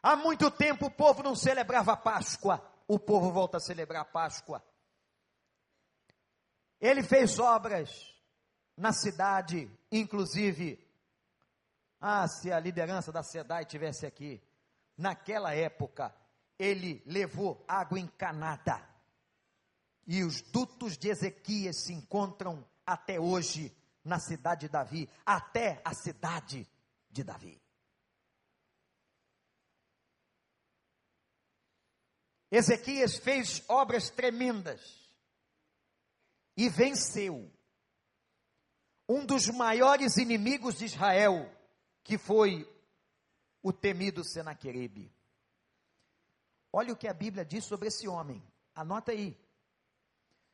Há 0.00 0.14
muito 0.14 0.52
tempo 0.52 0.86
o 0.86 0.90
povo 0.92 1.20
não 1.20 1.34
celebrava 1.34 1.94
a 1.94 1.96
Páscoa. 1.96 2.64
O 2.86 2.96
povo 2.96 3.32
volta 3.32 3.56
a 3.56 3.60
celebrar 3.60 4.02
a 4.02 4.04
Páscoa. 4.04 4.64
Ele 6.80 7.02
fez 7.02 7.40
obras 7.40 8.19
na 8.80 8.94
cidade, 8.94 9.70
inclusive. 9.92 10.82
Ah, 12.00 12.26
se 12.26 12.50
a 12.50 12.58
liderança 12.58 13.12
da 13.12 13.22
SEDAI 13.22 13.66
tivesse 13.66 14.06
aqui. 14.06 14.42
Naquela 14.96 15.54
época, 15.54 16.14
ele 16.58 17.02
levou 17.04 17.62
água 17.68 18.00
encanada. 18.00 18.80
E 20.06 20.24
os 20.24 20.40
dutos 20.40 20.96
de 20.96 21.08
Ezequias 21.10 21.84
se 21.84 21.92
encontram 21.92 22.66
até 22.86 23.20
hoje 23.20 23.70
na 24.02 24.18
cidade 24.18 24.62
de 24.62 24.68
Davi, 24.70 25.10
até 25.26 25.82
a 25.84 25.92
cidade 25.92 26.66
de 27.10 27.22
Davi. 27.22 27.60
Ezequias 32.50 33.18
fez 33.18 33.62
obras 33.68 34.08
tremendas 34.08 35.06
e 36.56 36.68
venceu 36.70 37.52
um 39.10 39.26
dos 39.26 39.48
maiores 39.48 40.16
inimigos 40.18 40.78
de 40.78 40.84
Israel, 40.84 41.52
que 42.04 42.16
foi 42.16 42.64
o 43.60 43.72
temido 43.72 44.22
Senaqueribe. 44.22 45.12
Olha 46.72 46.92
o 46.92 46.96
que 46.96 47.08
a 47.08 47.12
Bíblia 47.12 47.44
diz 47.44 47.64
sobre 47.64 47.88
esse 47.88 48.06
homem. 48.06 48.40
Anota 48.72 49.10
aí. 49.10 49.36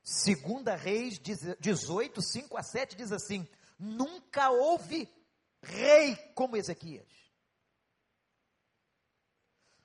Segunda 0.03 0.75
Reis 0.75 1.19
18, 1.19 2.23
5 2.23 2.57
a 2.57 2.63
7 2.63 2.97
diz 2.97 3.13
assim: 3.13 3.47
Nunca 3.79 4.49
houve 4.49 5.07
rei 5.63 6.17
como 6.35 6.57
Ezequias. 6.57 7.13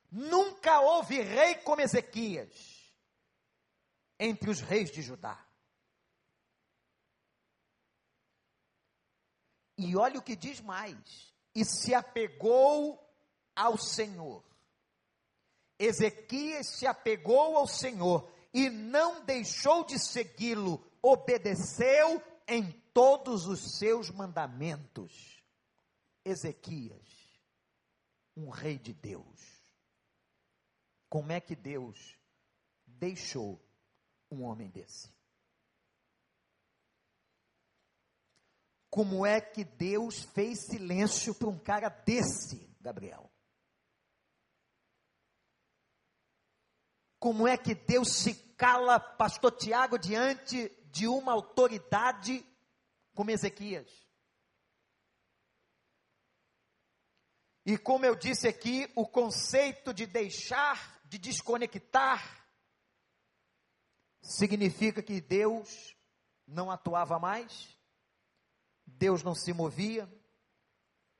Nunca 0.10 0.80
houve 0.80 1.20
rei 1.22 1.56
como 1.56 1.82
Ezequias 1.82 2.96
entre 4.18 4.50
os 4.50 4.62
reis 4.62 4.90
de 4.92 5.02
Judá. 5.02 5.46
E 9.82 9.96
olha 9.96 10.20
o 10.20 10.24
que 10.24 10.36
diz 10.36 10.62
mais: 10.62 11.34
e 11.56 11.66
se 11.66 11.94
apegou 11.94 13.00
ao 13.56 13.78
Senhor. 13.78 14.44
Ezequias 15.78 16.68
se 16.68 16.86
apegou 16.86 17.58
ao 17.58 17.68
Senhor 17.68 18.32
e 18.54 18.70
não 18.70 19.26
deixou 19.26 19.84
de 19.84 19.98
segui-lo, 19.98 20.86
obedeceu 21.02 22.22
em 22.48 22.72
todos 22.94 23.48
os 23.48 23.78
seus 23.78 24.10
mandamentos. 24.12 25.44
Ezequias, 26.24 27.08
um 28.38 28.50
rei 28.50 28.78
de 28.78 28.94
Deus. 28.94 29.40
Como 31.10 31.32
é 31.32 31.42
que 31.42 31.56
Deus 31.56 32.16
deixou 32.86 33.60
um 34.30 34.44
homem 34.44 34.70
desse? 34.70 35.10
Como 38.92 39.26
é 39.26 39.40
que 39.40 39.64
Deus 39.64 40.22
fez 40.36 40.66
silêncio 40.66 41.34
para 41.34 41.48
um 41.48 41.58
cara 41.58 41.88
desse, 41.88 42.70
Gabriel? 42.82 43.32
Como 47.18 47.48
é 47.48 47.58
que 47.58 47.74
Deus 47.74 48.12
se 48.12 48.36
cala, 48.58 49.00
pastor 49.00 49.54
Tiago, 49.54 49.98
diante 49.98 50.68
de 50.92 51.08
uma 51.08 51.32
autoridade 51.32 52.46
como 53.16 53.32
Ezequias? 53.32 53.90
E 57.66 57.78
como 57.78 58.06
eu 58.06 58.14
disse 58.14 58.46
aqui, 58.46 58.92
o 58.94 59.08
conceito 59.08 59.94
de 59.94 60.06
deixar, 60.06 61.02
de 61.06 61.18
desconectar, 61.18 62.46
significa 64.22 65.02
que 65.02 65.22
Deus 65.22 65.96
não 66.46 66.70
atuava 66.70 67.18
mais, 67.18 67.80
Deus 68.86 69.24
não 69.24 69.34
se 69.34 69.54
movia, 69.54 70.08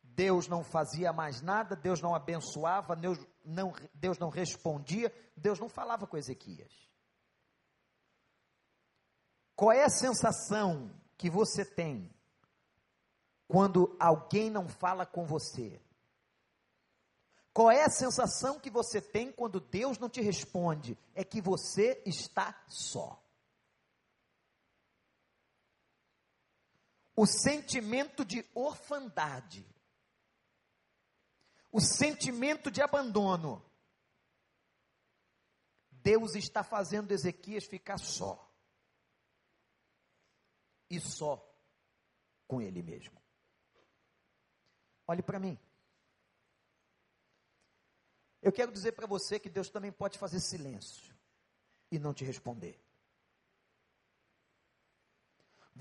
Deus 0.04 0.48
não 0.48 0.64
fazia 0.64 1.14
mais 1.14 1.42
nada, 1.42 1.76
Deus 1.76 2.02
não 2.02 2.14
abençoava, 2.14 2.96
Deus 2.96 3.18
não, 3.44 3.74
Deus 3.94 4.18
não 4.20 4.30
respondia, 4.30 5.14
Deus 5.36 5.60
não 5.60 5.70
falava 5.70 6.06
com 6.06 6.18
Ezequias. 6.18 6.72
Qual 9.56 9.72
é 9.72 9.84
a 9.84 9.90
sensação 9.90 10.92
que 11.18 11.30
você 11.30 11.64
tem 11.64 12.12
quando 13.48 13.96
alguém 14.00 14.50
não 14.50 14.68
fala 14.68 15.06
com 15.06 15.26
você? 15.26 15.82
Qual 17.54 17.70
é 17.70 17.84
a 17.84 17.90
sensação 17.90 18.60
que 18.60 18.70
você 18.70 19.02
tem 19.02 19.32
quando 19.32 19.60
Deus 19.60 20.00
não 20.00 20.10
te 20.10 20.22
responde? 20.22 20.98
É 21.14 21.24
que 21.24 21.42
você 21.42 22.02
está 22.06 22.64
só. 22.68 23.21
O 27.16 27.26
sentimento 27.26 28.24
de 28.24 28.46
orfandade 28.54 29.66
o 31.72 31.80
sentimento 31.80 32.70
de 32.70 32.82
abandono. 32.82 33.64
Deus 35.90 36.36
está 36.36 36.64
fazendo 36.64 37.12
Ezequias 37.12 37.64
ficar 37.64 37.98
só. 37.98 38.50
E 40.90 41.00
só 41.00 41.40
com 42.46 42.62
ele 42.62 42.82
mesmo. 42.82 43.22
Olhe 45.08 45.24
para 45.24 45.40
mim. 45.40 45.58
Eu 48.42 48.52
quero 48.52 48.72
dizer 48.72 48.92
para 48.94 49.08
você 49.08 49.40
que 49.40 49.50
Deus 49.50 49.70
também 49.70 49.92
pode 49.92 50.18
fazer 50.18 50.40
silêncio 50.42 51.16
e 51.90 51.98
não 51.98 52.14
te 52.14 52.26
responder. 52.26 52.84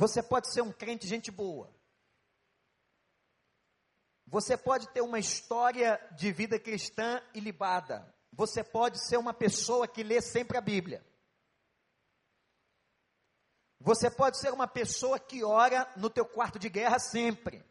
Você 0.01 0.23
pode 0.23 0.51
ser 0.51 0.63
um 0.63 0.73
crente 0.73 1.07
gente 1.07 1.31
boa, 1.31 1.71
você 4.27 4.57
pode 4.57 4.89
ter 4.95 5.03
uma 5.03 5.19
história 5.19 5.99
de 6.17 6.33
vida 6.33 6.59
cristã 6.59 7.21
ilibada. 7.35 8.11
Você 8.33 8.65
pode 8.65 8.99
ser 9.07 9.19
uma 9.19 9.35
pessoa 9.35 9.87
que 9.87 10.03
lê 10.03 10.23
sempre 10.23 10.57
a 10.57 10.61
Bíblia. 10.63 11.05
Você 13.79 14.11
pode 14.11 14.39
ser 14.39 14.55
uma 14.55 14.67
pessoa 14.67 15.21
que 15.21 15.45
ora 15.45 15.93
no 15.99 16.09
teu 16.09 16.25
quarto 16.25 16.59
de 16.59 16.71
guerra 16.71 16.99
sempre. 16.99 17.63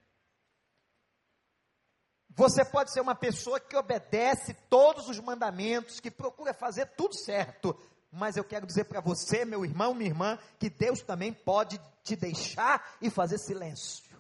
Você 2.30 2.64
pode 2.64 2.94
ser 2.94 3.02
uma 3.02 3.16
pessoa 3.16 3.60
que 3.60 3.76
obedece 3.76 4.54
todos 4.70 5.10
os 5.10 5.20
mandamentos, 5.20 6.00
que 6.00 6.12
procura 6.12 6.54
fazer 6.54 6.86
tudo 6.96 7.16
certo. 7.16 7.76
Mas 8.12 8.38
eu 8.38 8.44
quero 8.44 8.66
dizer 8.66 8.86
para 8.86 9.02
você, 9.02 9.46
meu 9.46 9.64
irmão, 9.64 9.94
minha 9.94 10.10
irmã, 10.10 10.40
que 10.58 10.70
Deus 10.70 11.02
também 11.02 11.32
pode 11.32 11.80
te 12.04 12.16
deixar 12.16 12.98
e 13.02 13.10
fazer 13.10 13.38
silêncio. 13.38 14.20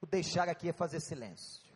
O 0.00 0.06
deixar 0.06 0.48
aqui 0.48 0.68
é 0.68 0.72
fazer 0.72 1.00
silêncio. 1.00 1.68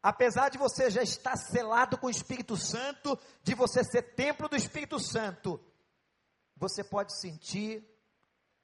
Apesar 0.00 0.48
de 0.48 0.58
você 0.58 0.90
já 0.90 1.02
estar 1.02 1.36
selado 1.36 1.98
com 1.98 2.06
o 2.06 2.10
Espírito 2.10 2.56
Santo, 2.56 3.18
de 3.42 3.54
você 3.54 3.82
ser 3.82 4.14
templo 4.14 4.48
do 4.48 4.54
Espírito 4.54 5.00
Santo, 5.00 5.60
você 6.56 6.84
pode 6.84 7.18
sentir 7.20 7.84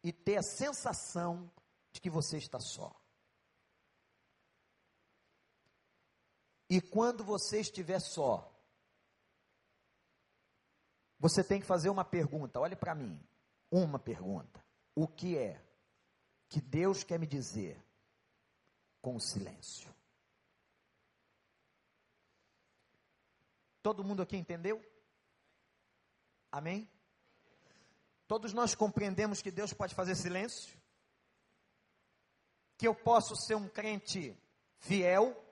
e 0.03 0.13
ter 0.13 0.37
a 0.37 0.43
sensação 0.43 1.51
de 1.93 2.01
que 2.01 2.09
você 2.09 2.37
está 2.37 2.61
só. 2.61 2.95
E 6.71 6.81
quando 6.81 7.25
você 7.25 7.61
estiver 7.61 8.01
só, 8.01 8.54
você 11.25 11.43
tem 11.43 11.59
que 11.59 11.67
fazer 11.67 11.89
uma 11.89 12.05
pergunta. 12.05 12.61
Olhe 12.61 12.77
para 12.77 12.95
mim. 12.95 13.19
Uma 13.71 13.99
pergunta. 13.99 14.63
O 14.95 15.09
que 15.09 15.39
é 15.39 15.59
que 16.51 16.61
Deus 16.61 17.03
quer 17.03 17.19
me 17.19 17.27
dizer 17.27 17.83
com 19.01 19.17
o 19.17 19.21
silêncio. 19.21 19.89
Todo 23.83 24.05
mundo 24.05 24.21
aqui 24.21 24.37
entendeu? 24.37 24.85
Amém? 26.53 26.87
Todos 28.29 28.53
nós 28.53 28.75
compreendemos 28.75 29.41
que 29.41 29.51
Deus 29.51 29.73
pode 29.73 29.95
fazer 29.95 30.17
silêncio? 30.17 30.79
Que 32.77 32.87
eu 32.87 32.95
posso 32.95 33.35
ser 33.35 33.55
um 33.55 33.67
crente 33.67 34.37
fiel, 34.77 35.43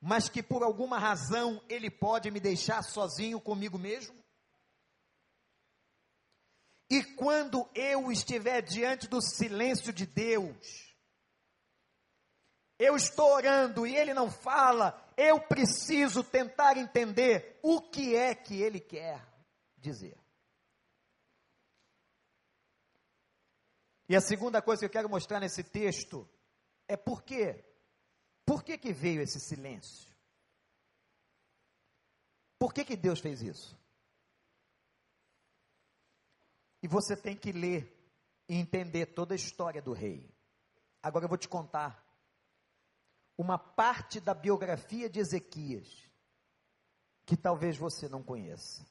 mas 0.00 0.28
que 0.28 0.42
por 0.42 0.62
alguma 0.62 0.98
razão 0.98 1.62
Ele 1.68 1.90
pode 1.90 2.30
me 2.30 2.40
deixar 2.40 2.82
sozinho 2.82 3.40
comigo 3.40 3.78
mesmo? 3.78 4.16
E 6.90 7.04
quando 7.04 7.68
eu 7.74 8.10
estiver 8.10 8.62
diante 8.62 9.06
do 9.08 9.20
silêncio 9.20 9.92
de 9.92 10.06
Deus, 10.06 10.88
eu 12.78 12.96
estou 12.96 13.30
orando 13.32 13.86
e 13.86 13.94
ele 13.94 14.14
não 14.14 14.30
fala, 14.30 15.12
eu 15.16 15.40
preciso 15.40 16.22
tentar 16.22 16.76
entender 16.76 17.58
o 17.62 17.80
que 17.80 18.14
é 18.14 18.34
que 18.34 18.62
ele 18.62 18.80
quer 18.80 19.22
dizer. 19.76 20.16
E 24.08 24.16
a 24.16 24.20
segunda 24.20 24.62
coisa 24.62 24.80
que 24.80 24.86
eu 24.86 24.90
quero 24.90 25.10
mostrar 25.10 25.40
nesse 25.40 25.62
texto 25.62 26.26
é 26.86 26.96
por 26.96 27.22
quê? 27.22 27.62
Por 28.48 28.64
que, 28.64 28.78
que 28.78 28.94
veio 28.94 29.20
esse 29.20 29.38
silêncio? 29.38 30.10
Por 32.58 32.72
que, 32.72 32.82
que 32.82 32.96
Deus 32.96 33.20
fez 33.20 33.42
isso? 33.42 33.78
E 36.82 36.88
você 36.88 37.14
tem 37.14 37.36
que 37.36 37.52
ler 37.52 37.94
e 38.48 38.54
entender 38.54 39.12
toda 39.12 39.34
a 39.34 39.36
história 39.36 39.82
do 39.82 39.92
rei. 39.92 40.34
Agora 41.02 41.26
eu 41.26 41.28
vou 41.28 41.36
te 41.36 41.46
contar 41.46 42.02
uma 43.36 43.58
parte 43.58 44.18
da 44.18 44.32
biografia 44.32 45.10
de 45.10 45.20
Ezequias 45.20 46.10
que 47.26 47.36
talvez 47.36 47.76
você 47.76 48.08
não 48.08 48.22
conheça. 48.22 48.82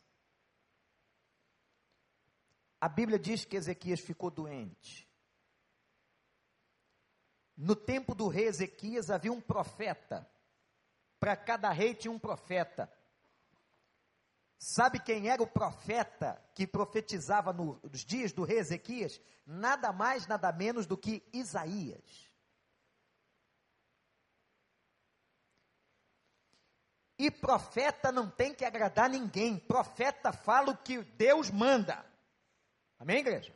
A 2.79 2.87
Bíblia 2.87 3.17
diz 3.17 3.43
que 3.43 3.57
Ezequias 3.57 4.01
ficou 4.01 4.29
doente. 4.29 5.06
No 7.57 7.75
tempo 7.75 8.13
do 8.13 8.27
rei 8.27 8.45
Ezequias 8.45 9.09
havia 9.09 9.33
um 9.33 9.41
profeta. 9.41 10.29
Para 11.19 11.35
cada 11.35 11.71
rei 11.71 11.95
tinha 11.95 12.11
um 12.11 12.19
profeta. 12.19 12.91
Sabe 14.59 14.99
quem 14.99 15.29
era 15.29 15.41
o 15.41 15.47
profeta 15.47 16.39
que 16.53 16.67
profetizava 16.67 17.51
no, 17.51 17.79
nos 17.83 18.05
dias 18.05 18.31
do 18.31 18.43
rei 18.43 18.59
Ezequias? 18.59 19.19
Nada 19.45 19.91
mais, 19.91 20.27
nada 20.27 20.51
menos 20.51 20.85
do 20.85 20.95
que 20.95 21.27
Isaías. 21.33 22.27
E 27.17 27.31
profeta 27.31 28.11
não 28.11 28.29
tem 28.29 28.53
que 28.53 28.63
agradar 28.63 29.09
ninguém. 29.09 29.57
Profeta 29.57 30.31
fala 30.31 30.71
o 30.71 30.77
que 30.77 31.01
Deus 31.01 31.49
manda. 31.49 32.05
Amém, 32.99 33.19
igreja? 33.19 33.55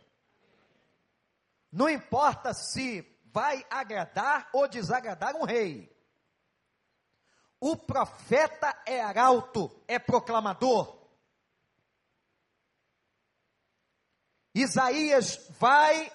Não 1.72 1.88
importa 1.88 2.54
se 2.54 3.04
vai 3.32 3.66
agradar 3.70 4.50
ou 4.54 4.68
desagradar 4.68 5.36
um 5.36 5.44
rei. 5.44 5.92
O 7.60 7.78
profeta 7.78 8.82
é 8.86 9.02
arauto, 9.02 9.70
é 9.88 10.00
proclamador. 10.00 11.00
Isaías 14.54 15.48
vai 15.60 16.12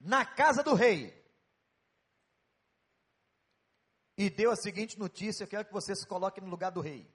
na 0.00 0.24
casa 0.24 0.62
do 0.62 0.74
rei 0.74 1.18
e 4.16 4.28
deu 4.28 4.50
a 4.50 4.56
seguinte 4.56 4.98
notícia: 4.98 5.44
eu 5.44 5.48
quero 5.48 5.64
que 5.66 5.72
você 5.72 5.94
se 5.94 6.06
coloque 6.06 6.40
no 6.40 6.48
lugar 6.48 6.70
do 6.70 6.80
rei. 6.80 7.08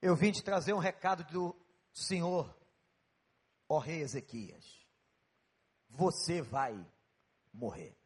Eu 0.00 0.14
vim 0.14 0.30
te 0.30 0.44
trazer 0.44 0.72
um 0.72 0.78
recado 0.78 1.24
do 1.24 1.56
Senhor, 1.92 2.54
ó 3.68 3.78
rei 3.78 4.00
Ezequias. 4.00 4.86
Você 5.88 6.42
vai 6.42 6.74
morrer. 7.52 7.96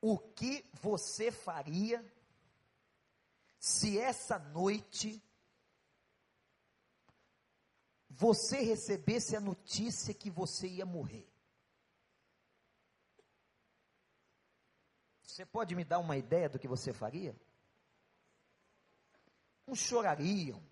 O 0.00 0.18
que 0.18 0.64
você 0.74 1.32
faria 1.32 2.04
se 3.58 3.98
essa 3.98 4.38
noite 4.38 5.22
você 8.10 8.60
recebesse 8.60 9.34
a 9.34 9.40
notícia 9.40 10.12
que 10.12 10.30
você 10.30 10.68
ia 10.68 10.84
morrer? 10.84 11.26
Você 15.22 15.44
pode 15.44 15.74
me 15.74 15.84
dar 15.84 15.98
uma 15.98 16.16
ideia 16.16 16.48
do 16.48 16.58
que 16.58 16.68
você 16.68 16.92
faria? 16.92 17.34
Uns 19.66 19.78
chorariam, 19.78 20.62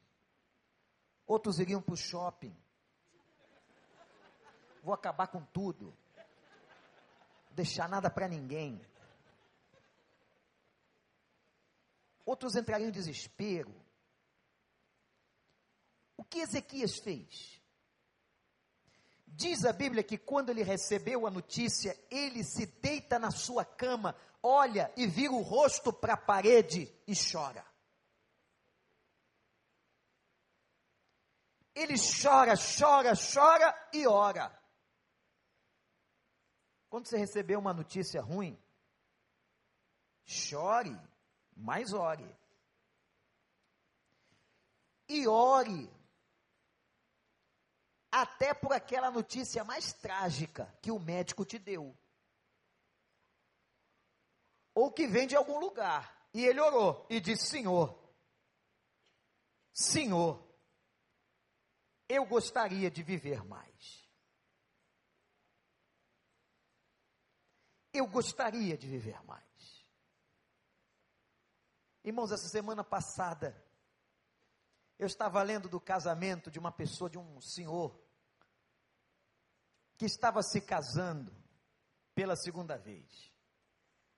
outros 1.26 1.58
iriam 1.58 1.80
para 1.80 1.94
o 1.94 1.96
shopping. 1.96 2.56
Vou 4.82 4.92
acabar 4.92 5.28
com 5.28 5.42
tudo, 5.46 5.96
deixar 7.52 7.88
nada 7.88 8.10
para 8.10 8.28
ninguém. 8.28 8.80
outros 12.24 12.56
entrariam 12.56 12.88
em 12.88 12.92
desespero. 12.92 13.74
O 16.16 16.24
que 16.24 16.40
Ezequias 16.40 16.98
fez? 16.98 17.60
Diz 19.26 19.64
a 19.64 19.72
Bíblia 19.72 20.02
que 20.02 20.18
quando 20.18 20.50
ele 20.50 20.62
recebeu 20.62 21.26
a 21.26 21.30
notícia, 21.30 21.98
ele 22.10 22.44
se 22.44 22.66
deita 22.66 23.18
na 23.18 23.30
sua 23.30 23.64
cama, 23.64 24.14
olha 24.42 24.92
e 24.96 25.06
vira 25.06 25.32
o 25.32 25.42
rosto 25.42 25.92
para 25.92 26.14
a 26.14 26.18
parede 26.18 26.92
e 27.06 27.14
chora. 27.14 27.64
Ele 31.74 31.94
chora, 31.96 32.54
chora, 32.56 33.12
chora 33.14 33.90
e 33.92 34.06
ora. 34.06 34.62
Quando 36.88 37.06
você 37.06 37.16
receber 37.16 37.56
uma 37.56 37.72
notícia 37.72 38.20
ruim, 38.20 38.62
chore, 40.24 40.94
mas 41.56 41.94
ore. 41.94 42.28
E 45.08 45.26
ore 45.26 45.90
até 48.10 48.52
por 48.52 48.74
aquela 48.74 49.10
notícia 49.10 49.64
mais 49.64 49.94
trágica 49.94 50.70
que 50.82 50.90
o 50.90 50.98
médico 50.98 51.46
te 51.46 51.58
deu. 51.58 51.96
Ou 54.74 54.92
que 54.92 55.06
vem 55.06 55.26
de 55.26 55.34
algum 55.34 55.58
lugar. 55.58 56.28
E 56.34 56.44
ele 56.44 56.60
orou 56.60 57.06
e 57.08 57.20
disse: 57.20 57.46
Senhor, 57.46 57.98
Senhor, 59.72 60.51
eu 62.12 62.26
gostaria 62.26 62.90
de 62.90 63.02
viver 63.02 63.42
mais. 63.42 64.06
Eu 67.90 68.06
gostaria 68.06 68.76
de 68.76 68.86
viver 68.86 69.18
mais. 69.24 69.42
Irmãos, 72.04 72.30
essa 72.30 72.48
semana 72.48 72.84
passada, 72.84 73.56
eu 74.98 75.06
estava 75.06 75.42
lendo 75.42 75.70
do 75.70 75.80
casamento 75.80 76.50
de 76.50 76.58
uma 76.58 76.70
pessoa, 76.70 77.08
de 77.08 77.18
um 77.18 77.40
senhor, 77.40 77.98
que 79.96 80.04
estava 80.04 80.42
se 80.42 80.60
casando 80.60 81.34
pela 82.14 82.36
segunda 82.36 82.76
vez. 82.76 83.32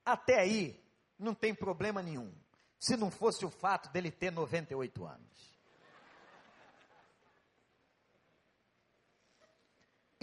Até 0.05 0.41
aí, 0.41 0.85
não 1.17 1.33
tem 1.33 1.55
problema 1.55 2.03
nenhum, 2.03 2.35
se 2.77 2.97
não 2.97 3.09
fosse 3.09 3.45
o 3.45 3.51
fato 3.51 3.89
dele 3.93 4.11
ter 4.11 4.33
98 4.33 5.07
anos. 5.07 5.54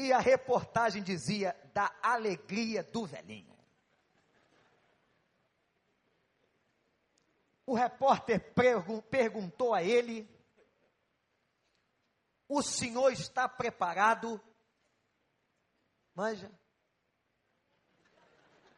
E 0.02 0.12
a 0.12 0.18
reportagem 0.18 1.04
dizia 1.04 1.56
da 1.76 1.96
alegria 2.02 2.82
do 2.82 3.06
velhinho. 3.06 3.56
O 7.68 7.76
repórter 7.76 8.52
perguntou 9.12 9.76
a 9.76 9.84
ele: 9.84 10.28
O 12.50 12.64
senhor 12.64 13.14
está 13.14 13.48
preparado? 13.48 14.42
Manja. 16.16 16.52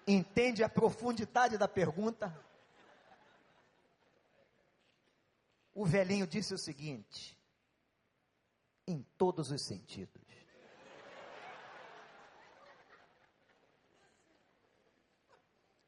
Entende 0.05 0.61
a 0.61 0.67
profundidade 0.67 1.57
da 1.57 1.69
pergunta? 1.69 2.37
O 5.73 5.85
velhinho 5.85 6.27
disse 6.27 6.53
o 6.53 6.57
seguinte: 6.57 7.41
em 8.85 9.01
todos 9.17 9.51
os 9.51 9.61
sentidos. 9.61 10.22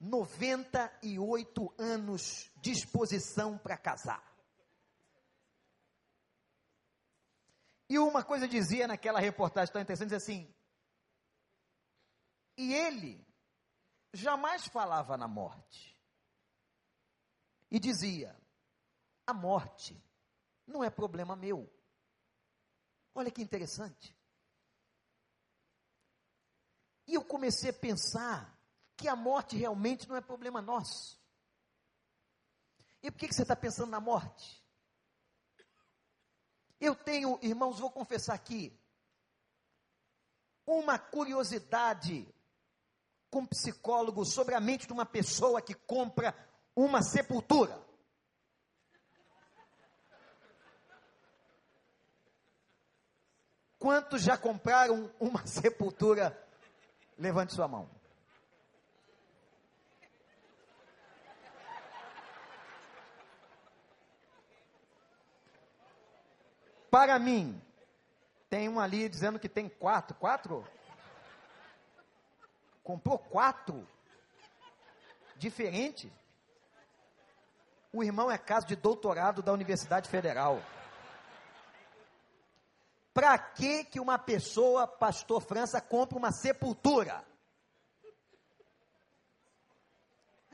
98 0.06 1.74
anos 1.78 2.52
de 2.58 2.72
disposição 2.72 3.58
para 3.58 3.78
casar. 3.78 4.24
E 7.90 7.98
uma 7.98 8.24
coisa 8.24 8.48
dizia 8.48 8.88
naquela 8.88 9.20
reportagem 9.20 9.72
tão 9.72 9.82
interessante, 9.82 10.16
assim, 10.16 10.54
e 12.58 12.74
ele 12.74 13.26
jamais 14.14 14.66
falava 14.68 15.18
na 15.18 15.28
morte. 15.28 15.96
E 17.70 17.80
dizia, 17.80 18.36
a 19.26 19.34
morte 19.34 20.02
não 20.66 20.84
é 20.84 20.90
problema 20.90 21.36
meu. 21.36 21.72
Olha 23.14 23.32
que 23.32 23.42
interessante. 23.42 24.16
E 27.08 27.14
eu 27.14 27.24
comecei 27.24 27.70
a 27.70 27.74
pensar 27.74 28.55
que 28.98 29.08
a 29.08 29.16
morte 29.16 29.56
realmente 29.56 30.08
não 30.08 30.16
é 30.16 30.22
problema 30.22 30.62
nosso. 30.62 31.20
E 33.04 33.12
por 33.12 33.20
que, 33.20 33.32
você 33.32 33.44
está 33.44 33.56
pensando 33.56 33.92
na 33.92 34.00
morte? 34.00 34.64
Eu 36.80 36.96
tenho, 36.96 37.40
irmãos, 37.42 37.80
vou 37.80 37.92
confessar 37.92 38.34
aqui, 38.34 38.78
uma 40.66 40.98
curiosidade 40.98 42.28
com 43.30 43.46
psicólogo 43.46 44.26
sobre 44.26 44.56
a 44.56 44.60
mente 44.60 44.88
de 44.88 44.94
uma 44.94 45.06
pessoa 45.06 45.62
que 45.62 45.74
compra 45.74 46.34
uma 46.76 47.02
sepultura. 47.02 47.86
Quantos 53.78 54.24
já 54.24 54.36
compraram 54.36 55.14
uma 55.20 55.46
sepultura? 55.48 56.36
Levante 57.18 57.54
sua 57.54 57.68
mão. 57.68 57.88
Para 66.96 67.20
mim, 67.20 67.62
tem 68.50 68.70
um 68.70 68.80
ali 68.80 69.10
dizendo 69.10 69.38
que 69.38 69.50
tem 69.50 69.68
quatro. 69.68 70.16
Quatro? 70.16 70.66
Comprou 72.82 73.20
quatro? 73.20 73.86
Diferente? 75.36 76.10
O 77.92 78.02
irmão 78.02 78.32
é 78.32 78.38
caso 78.38 78.66
de 78.66 78.78
doutorado 78.78 79.42
da 79.44 79.52
Universidade 79.52 80.08
Federal. 80.10 80.64
Para 83.14 83.38
que 83.40 83.84
que 83.84 84.00
uma 84.00 84.18
pessoa, 84.18 84.88
pastor 84.88 85.42
França, 85.42 85.82
compra 85.82 86.18
uma 86.18 86.32
sepultura? 86.32 87.26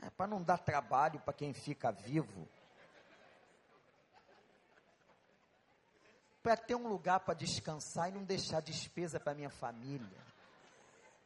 É 0.00 0.10
para 0.10 0.26
não 0.26 0.42
dar 0.42 0.58
trabalho 0.58 1.20
para 1.20 1.34
quem 1.34 1.54
fica 1.54 1.92
vivo. 1.92 2.48
Para 6.42 6.56
ter 6.56 6.74
um 6.74 6.88
lugar 6.88 7.20
para 7.20 7.34
descansar 7.34 8.08
e 8.08 8.12
não 8.12 8.24
deixar 8.24 8.60
despesa 8.60 9.20
para 9.20 9.34
minha 9.34 9.50
família. 9.50 10.20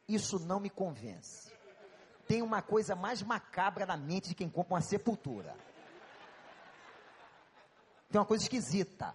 Isso 0.07 0.39
não 0.39 0.59
me 0.59 0.69
convence. 0.69 1.51
Tem 2.27 2.41
uma 2.41 2.61
coisa 2.61 2.95
mais 2.95 3.21
macabra 3.21 3.85
na 3.85 3.97
mente 3.97 4.29
de 4.29 4.35
quem 4.35 4.49
compra 4.49 4.75
uma 4.75 4.81
sepultura. 4.81 5.55
Tem 8.09 8.19
uma 8.19 8.27
coisa 8.27 8.43
esquisita. 8.43 9.13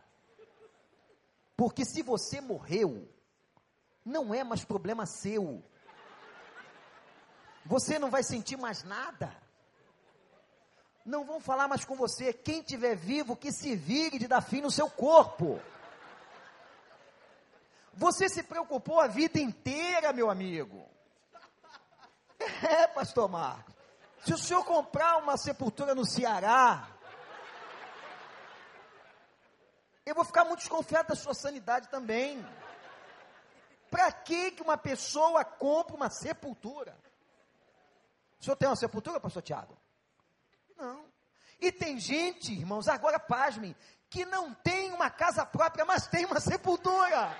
Porque 1.56 1.84
se 1.84 2.02
você 2.02 2.40
morreu, 2.40 3.08
não 4.04 4.34
é 4.34 4.42
mais 4.42 4.64
problema 4.64 5.06
seu. 5.06 5.62
Você 7.64 7.98
não 7.98 8.10
vai 8.10 8.22
sentir 8.22 8.56
mais 8.56 8.82
nada. 8.82 9.34
não 11.04 11.24
vão 11.24 11.40
falar 11.40 11.68
mais 11.68 11.84
com 11.84 11.94
você. 11.94 12.32
Quem 12.32 12.62
tiver 12.62 12.96
vivo, 12.96 13.36
que 13.36 13.52
se 13.52 13.76
vire 13.76 14.18
de 14.18 14.26
dar 14.26 14.40
fim 14.40 14.60
no 14.60 14.70
seu 14.70 14.90
corpo. 14.90 15.60
Você 17.94 18.28
se 18.28 18.42
preocupou 18.42 19.00
a 19.00 19.06
vida 19.06 19.38
inteira, 19.38 20.12
meu 20.12 20.30
amigo. 20.30 20.88
É, 22.62 22.86
pastor 22.88 23.28
Marcos. 23.28 23.74
Se 24.24 24.32
o 24.32 24.38
senhor 24.38 24.64
comprar 24.64 25.16
uma 25.18 25.36
sepultura 25.36 25.94
no 25.94 26.06
Ceará, 26.06 26.88
eu 30.06 30.14
vou 30.14 30.24
ficar 30.24 30.44
muito 30.44 30.60
desconfiado 30.60 31.08
da 31.08 31.14
sua 31.14 31.34
sanidade 31.34 31.88
também. 31.88 32.44
Para 33.90 34.10
que 34.10 34.56
uma 34.60 34.78
pessoa 34.78 35.44
compra 35.44 35.94
uma 35.94 36.08
sepultura? 36.08 36.96
O 38.40 38.44
senhor 38.44 38.56
tem 38.56 38.68
uma 38.68 38.76
sepultura, 38.76 39.20
pastor 39.20 39.42
Tiago? 39.42 39.76
Não. 40.76 41.04
E 41.60 41.70
tem 41.70 42.00
gente, 42.00 42.52
irmãos, 42.52 42.88
agora 42.88 43.20
pasmem, 43.20 43.76
que 44.08 44.24
não 44.24 44.52
tem 44.52 44.92
uma 44.92 45.08
casa 45.10 45.46
própria, 45.46 45.84
mas 45.84 46.06
tem 46.06 46.24
uma 46.24 46.40
sepultura. 46.40 47.36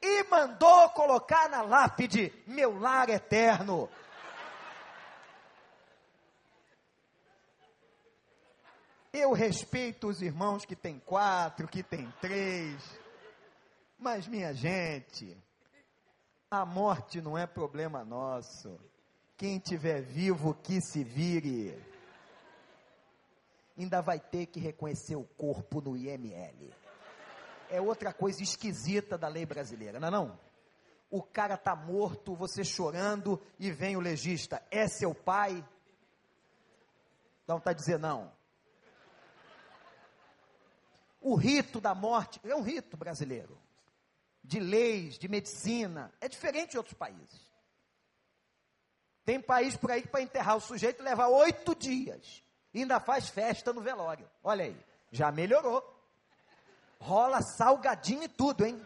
E 0.00 0.24
mandou 0.24 0.88
colocar 0.90 1.48
na 1.48 1.62
lápide: 1.62 2.32
meu 2.46 2.78
lar 2.78 3.08
eterno. 3.08 3.88
Eu 9.12 9.32
respeito 9.32 10.08
os 10.08 10.22
irmãos 10.22 10.64
que 10.64 10.76
tem 10.76 10.98
quatro, 11.00 11.66
que 11.66 11.82
tem 11.82 12.12
três. 12.20 12.98
Mas, 13.98 14.28
minha 14.28 14.54
gente, 14.54 15.36
a 16.50 16.64
morte 16.64 17.20
não 17.20 17.36
é 17.36 17.46
problema 17.46 18.04
nosso. 18.04 18.78
Quem 19.36 19.58
tiver 19.58 20.02
vivo, 20.02 20.54
que 20.54 20.80
se 20.80 21.02
vire. 21.02 21.76
Ainda 23.76 24.00
vai 24.00 24.20
ter 24.20 24.46
que 24.46 24.60
reconhecer 24.60 25.16
o 25.16 25.24
corpo 25.24 25.80
no 25.80 25.96
IML. 25.96 26.72
É 27.70 27.80
outra 27.80 28.12
coisa 28.12 28.42
esquisita 28.42 29.18
da 29.18 29.28
lei 29.28 29.44
brasileira, 29.44 30.00
não 30.00 30.08
é 30.08 30.10
não? 30.10 30.40
O 31.10 31.22
cara 31.22 31.56
tá 31.56 31.74
morto, 31.74 32.34
você 32.34 32.62
chorando, 32.62 33.40
e 33.58 33.70
vem 33.70 33.96
o 33.96 34.00
legista, 34.00 34.62
é 34.70 34.86
seu 34.86 35.14
pai? 35.14 35.64
Dá 37.46 37.54
vontade 37.54 37.78
de 37.78 37.84
dizer 37.84 37.98
não. 37.98 38.30
O 41.20 41.34
rito 41.34 41.80
da 41.80 41.94
morte 41.94 42.40
é 42.44 42.54
um 42.54 42.62
rito 42.62 42.96
brasileiro, 42.96 43.58
de 44.44 44.60
leis, 44.60 45.18
de 45.18 45.28
medicina, 45.28 46.12
é 46.20 46.28
diferente 46.28 46.72
de 46.72 46.78
outros 46.78 46.96
países. 46.96 47.48
Tem 49.24 49.40
país 49.40 49.76
por 49.76 49.90
aí 49.90 50.02
que 50.02 50.08
para 50.08 50.22
enterrar 50.22 50.56
o 50.56 50.60
sujeito 50.60 51.02
leva 51.02 51.28
oito 51.28 51.74
dias, 51.74 52.42
ainda 52.74 53.00
faz 53.00 53.28
festa 53.28 53.72
no 53.72 53.80
velório. 53.80 54.26
Olha 54.42 54.64
aí, 54.64 54.86
já 55.10 55.30
melhorou. 55.32 55.97
Rola 56.98 57.42
salgadinho 57.42 58.24
e 58.24 58.28
tudo, 58.28 58.64
hein? 58.66 58.84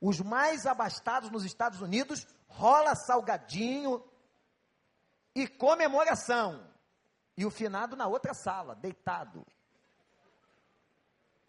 Os 0.00 0.20
mais 0.20 0.66
abastados 0.66 1.30
nos 1.30 1.44
Estados 1.44 1.80
Unidos, 1.80 2.26
rola 2.48 2.94
salgadinho 2.96 4.04
e 5.34 5.46
comemoração. 5.46 6.68
E 7.36 7.46
o 7.46 7.50
finado 7.50 7.96
na 7.96 8.06
outra 8.06 8.34
sala, 8.34 8.74
deitado. 8.74 9.46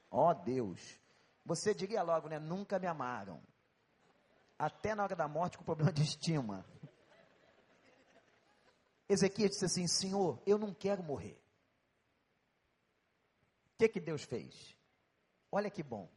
Ó 0.10 0.30
oh, 0.30 0.34
Deus. 0.34 1.00
Você 1.44 1.74
diria 1.74 2.04
logo, 2.04 2.30
né? 2.30 2.40
Nunca 2.40 2.80
me 2.80 2.88
amaram. 2.88 3.42
Até 4.58 4.96
na 4.96 5.04
hora 5.04 5.16
da 5.16 5.28
morte 5.28 5.58
com 5.58 5.64
problema 5.64 5.92
de 5.92 6.04
estima. 6.04 6.64
Ezequiel 9.10 9.50
disse 9.50 9.66
assim: 9.66 9.88
Senhor, 9.88 10.42
eu 10.46 10.58
não 10.58 10.74
quero 10.74 11.04
morrer. 11.04 11.43
Que, 13.84 13.90
que 13.90 14.00
Deus 14.00 14.24
fez? 14.24 14.78
Olha 15.52 15.70
que 15.70 15.84
bom. 15.84 16.10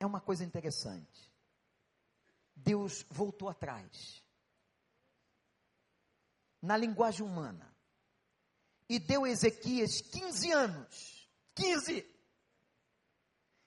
É 0.00 0.04
uma 0.04 0.20
coisa 0.20 0.44
interessante. 0.44 1.32
Deus 2.56 3.06
voltou 3.08 3.48
atrás. 3.48 4.20
Na 6.60 6.76
linguagem 6.76 7.24
humana 7.24 7.72
e 8.88 8.98
deu 8.98 9.22
a 9.24 9.30
Ezequias 9.30 10.00
15 10.00 10.50
anos. 10.50 11.30
15. 11.54 12.04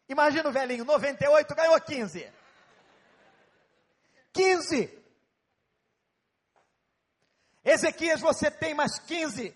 Imagina 0.10 0.50
o 0.50 0.52
velhinho, 0.52 0.84
98, 0.84 1.56
ganhou 1.56 1.80
15. 1.80 2.34
15. 4.34 5.04
Ezequias, 7.64 8.20
você 8.20 8.52
tem 8.52 8.74
mais 8.74 9.00
15. 9.00 9.56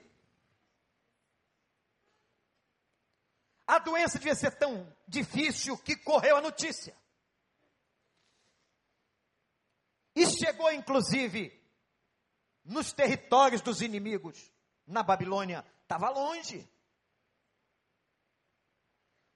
A 3.69 3.77
doença 3.77 4.17
devia 4.17 4.34
ser 4.34 4.58
tão 4.58 4.91
difícil 5.08 5.77
que 5.77 5.95
correu 5.95 6.38
a 6.38 6.41
notícia. 6.41 6.97
E 10.15 10.25
chegou, 10.25 10.71
inclusive, 10.71 11.53
nos 12.65 12.91
territórios 12.91 13.62
dos 13.62 13.84
inimigos 13.84 14.51
na 14.88 15.03
Babilônia 15.03 15.63
estava 15.84 16.10
longe. 16.10 16.67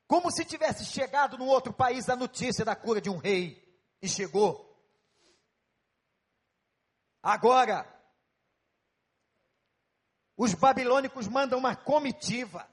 Como 0.07 0.31
se 0.31 0.43
tivesse 0.43 0.83
chegado 0.83 1.37
num 1.37 1.47
outro 1.47 1.71
país 1.71 2.09
a 2.09 2.15
notícia 2.15 2.65
da 2.65 2.75
cura 2.75 2.99
de 2.99 3.11
um 3.11 3.17
rei. 3.17 3.61
E 4.01 4.09
chegou. 4.09 4.67
Agora, 7.21 7.87
os 10.35 10.55
babilônicos 10.55 11.27
mandam 11.27 11.59
uma 11.59 11.75
comitiva. 11.75 12.72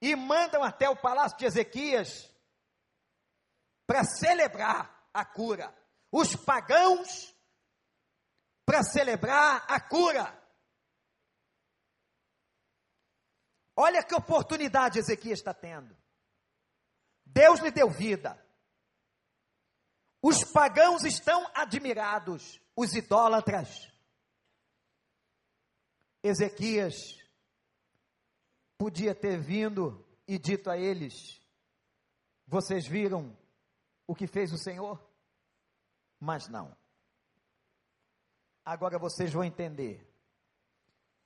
E 0.00 0.14
mandam 0.14 0.62
até 0.62 0.88
o 0.88 0.96
palácio 0.96 1.36
de 1.38 1.46
Ezequias 1.46 2.30
para 3.86 4.04
celebrar 4.04 5.08
a 5.12 5.24
cura. 5.24 5.74
Os 6.12 6.36
pagãos 6.36 7.34
para 8.64 8.82
celebrar 8.82 9.64
a 9.68 9.80
cura. 9.80 10.38
Olha 13.74 14.02
que 14.02 14.14
oportunidade 14.14 14.98
Ezequias 14.98 15.38
está 15.38 15.54
tendo. 15.54 15.96
Deus 17.24 17.60
lhe 17.60 17.70
deu 17.70 17.90
vida. 17.90 18.36
Os 20.20 20.44
pagãos 20.44 21.04
estão 21.04 21.48
admirados, 21.54 22.60
os 22.74 22.94
idólatras. 22.94 23.90
Ezequias 26.22 27.17
podia 28.78 29.14
ter 29.14 29.38
vindo 29.38 30.06
e 30.26 30.38
dito 30.38 30.70
a 30.70 30.78
eles: 30.78 31.42
Vocês 32.46 32.86
viram 32.86 33.36
o 34.06 34.14
que 34.14 34.28
fez 34.28 34.52
o 34.52 34.58
Senhor? 34.58 35.04
Mas 36.20 36.48
não. 36.48 36.74
Agora 38.64 38.98
vocês 38.98 39.32
vão 39.32 39.42
entender 39.42 40.06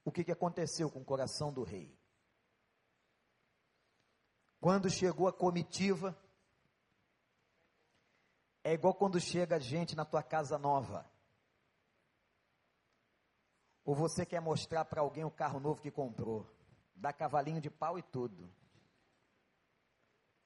o 0.05 0.11
que, 0.11 0.25
que 0.25 0.33
aconteceu 0.33 0.91
com 0.91 1.01
o 1.01 1.05
coração 1.05 1.53
do 1.53 1.63
rei. 1.63 1.97
Quando 4.61 4.89
chegou 4.89 5.27
a 5.29 5.33
comitiva, 5.33 6.17
é 8.63 8.73
igual 8.73 8.95
quando 8.95 9.21
chega 9.21 9.59
gente 9.59 9.97
na 9.97 10.05
tua 10.05 10.23
casa 10.23 10.57
nova. 10.57 11.11
Ou 13.85 13.95
você 13.95 14.25
quer 14.25 14.41
mostrar 14.41 14.85
para 14.85 15.01
alguém 15.01 15.25
o 15.25 15.31
carro 15.31 15.59
novo 15.59 15.83
que 15.83 15.91
comprou. 15.91 16.49
Dá 16.95 17.13
cavalinho 17.13 17.61
de 17.61 17.71
pau 17.71 17.99
e 17.99 18.03
tudo. 18.03 18.53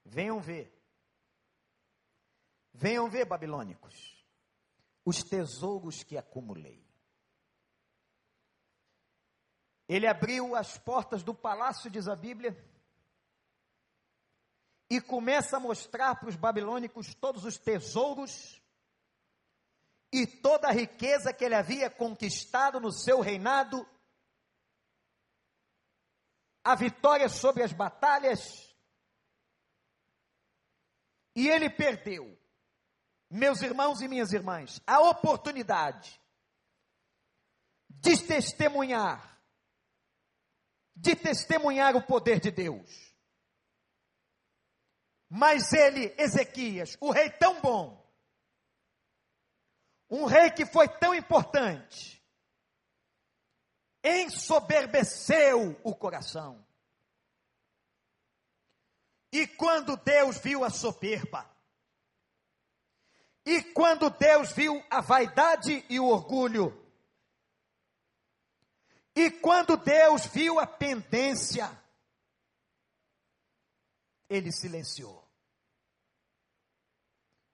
Venham 0.03 0.39
ver. 0.39 0.73
Venham 2.73 3.09
ver, 3.09 3.25
babilônicos, 3.25 4.23
os 5.03 5.23
tesouros 5.23 6.03
que 6.03 6.17
acumulei. 6.17 6.85
Ele 9.87 10.05
abriu 10.05 10.55
as 10.55 10.77
portas 10.77 11.23
do 11.23 11.33
palácio, 11.33 11.89
diz 11.89 12.07
a 12.07 12.15
Bíblia, 12.15 12.55
e 14.89 15.01
começa 15.01 15.57
a 15.57 15.59
mostrar 15.59 16.15
para 16.15 16.29
os 16.29 16.35
babilônicos 16.35 17.13
todos 17.15 17.45
os 17.45 17.57
tesouros 17.57 18.61
e 20.11 20.25
toda 20.25 20.67
a 20.67 20.71
riqueza 20.71 21.33
que 21.33 21.43
ele 21.43 21.55
havia 21.55 21.89
conquistado 21.89 22.79
no 22.79 22.91
seu 22.91 23.19
reinado, 23.19 23.85
a 26.71 26.75
vitória 26.75 27.29
sobre 27.29 27.63
as 27.63 27.71
batalhas, 27.71 28.39
e 31.35 31.47
ele 31.47 31.69
perdeu, 31.69 32.37
meus 33.29 33.61
irmãos 33.61 34.01
e 34.01 34.07
minhas 34.07 34.33
irmãs, 34.33 34.81
a 34.85 34.99
oportunidade 34.99 36.19
de 37.89 38.17
testemunhar 38.25 39.35
de 40.99 41.15
testemunhar 41.15 41.95
o 41.95 42.01
poder 42.01 42.39
de 42.39 42.49
Deus. 42.49 43.15
Mas 45.29 45.71
ele, 45.71 46.11
Ezequias, 46.17 46.97
o 46.99 47.11
rei 47.11 47.29
tão 47.29 47.61
bom, 47.61 48.03
Um 50.09 50.25
rei 50.25 50.49
que 50.51 50.65
foi 50.65 50.87
tão 50.87 51.13
importante, 51.13 52.16
ensoberbeceu 54.07 55.79
o 55.83 55.95
coração. 55.95 56.65
E 59.31 59.45
quando 59.45 59.97
Deus 59.97 60.37
viu 60.37 60.63
a 60.63 60.69
soberba, 60.69 61.49
e 63.45 63.61
quando 63.73 64.09
Deus 64.09 64.51
viu 64.51 64.83
a 64.89 65.01
vaidade 65.01 65.85
e 65.89 65.99
o 65.99 66.07
orgulho, 66.07 66.73
e 69.15 69.29
quando 69.31 69.75
Deus 69.75 70.25
viu 70.27 70.59
a 70.59 70.67
pendência, 70.67 71.69
ele 74.29 74.51
silenciou. 74.51 75.27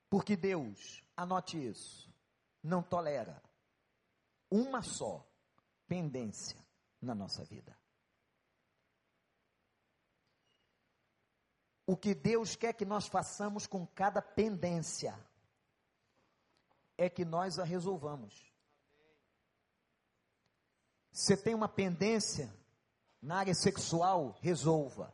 Porque 0.10 0.36
Deus, 0.36 1.04
anote 1.18 1.58
isso, 1.58 2.14
não 2.62 2.84
tolera 2.84 3.42
uma 4.52 4.84
só 4.84 5.28
pendência 5.94 6.58
na 7.00 7.14
nossa 7.14 7.44
vida. 7.44 7.78
O 11.86 11.96
que 11.96 12.16
Deus 12.16 12.56
quer 12.56 12.74
que 12.74 12.84
nós 12.84 13.06
façamos 13.06 13.68
com 13.68 13.86
cada 13.86 14.20
pendência 14.20 15.14
é 16.98 17.08
que 17.08 17.24
nós 17.24 17.60
a 17.60 17.64
resolvamos. 17.64 18.52
Você 21.12 21.38
tem 21.38 21.54
uma 21.54 21.70
pendência 21.70 22.52
na 23.22 23.38
área 23.38 23.54
sexual, 23.54 24.36
resolva. 24.42 25.14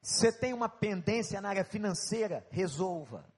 Você 0.00 0.32
tem 0.32 0.54
uma 0.54 0.70
pendência 0.70 1.38
na 1.42 1.50
área 1.50 1.66
financeira, 1.66 2.48
resolva. 2.50 3.30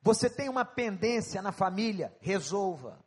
Você 0.00 0.30
tem 0.30 0.48
uma 0.48 0.64
pendência 0.64 1.42
na 1.42 1.52
família, 1.52 2.16
resolva. 2.22 3.06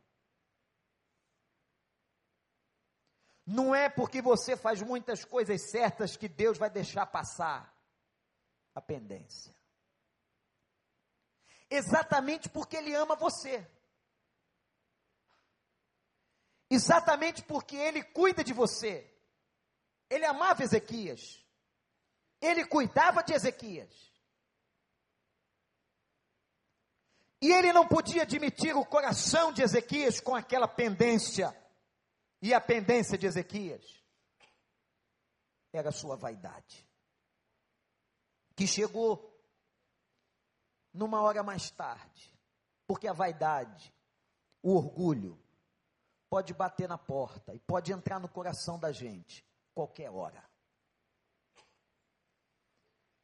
Não 3.46 3.74
é 3.74 3.88
porque 3.88 4.22
você 4.22 4.56
faz 4.56 4.80
muitas 4.80 5.24
coisas 5.24 5.70
certas 5.70 6.16
que 6.16 6.28
Deus 6.28 6.58
vai 6.58 6.70
deixar 6.70 7.06
passar 7.06 7.76
a 8.74 8.80
pendência. 8.80 9.54
Exatamente 11.68 12.48
porque 12.48 12.76
Ele 12.76 12.94
ama 12.94 13.16
você. 13.16 13.66
Exatamente 16.70 17.42
porque 17.42 17.76
Ele 17.76 18.02
cuida 18.02 18.44
de 18.44 18.52
você. 18.52 19.10
Ele 20.08 20.24
amava 20.24 20.62
Ezequias. 20.62 21.42
Ele 22.40 22.64
cuidava 22.66 23.22
de 23.22 23.32
Ezequias. 23.32 24.12
E 27.40 27.50
ele 27.50 27.72
não 27.72 27.88
podia 27.88 28.22
admitir 28.22 28.76
o 28.76 28.86
coração 28.86 29.52
de 29.52 29.62
Ezequias 29.62 30.20
com 30.20 30.34
aquela 30.34 30.68
pendência. 30.68 31.52
E 32.42 32.52
a 32.52 32.60
pendência 32.60 33.16
de 33.16 33.24
Ezequias 33.24 34.02
era 35.72 35.90
a 35.90 35.92
sua 35.92 36.16
vaidade. 36.16 36.84
Que 38.56 38.66
chegou 38.66 39.32
numa 40.92 41.22
hora 41.22 41.44
mais 41.44 41.70
tarde. 41.70 42.36
Porque 42.84 43.06
a 43.06 43.12
vaidade, 43.12 43.94
o 44.60 44.74
orgulho, 44.74 45.40
pode 46.28 46.52
bater 46.52 46.88
na 46.88 46.98
porta 46.98 47.54
e 47.54 47.60
pode 47.60 47.92
entrar 47.92 48.18
no 48.18 48.28
coração 48.28 48.76
da 48.76 48.90
gente 48.90 49.46
qualquer 49.72 50.10
hora. 50.10 50.44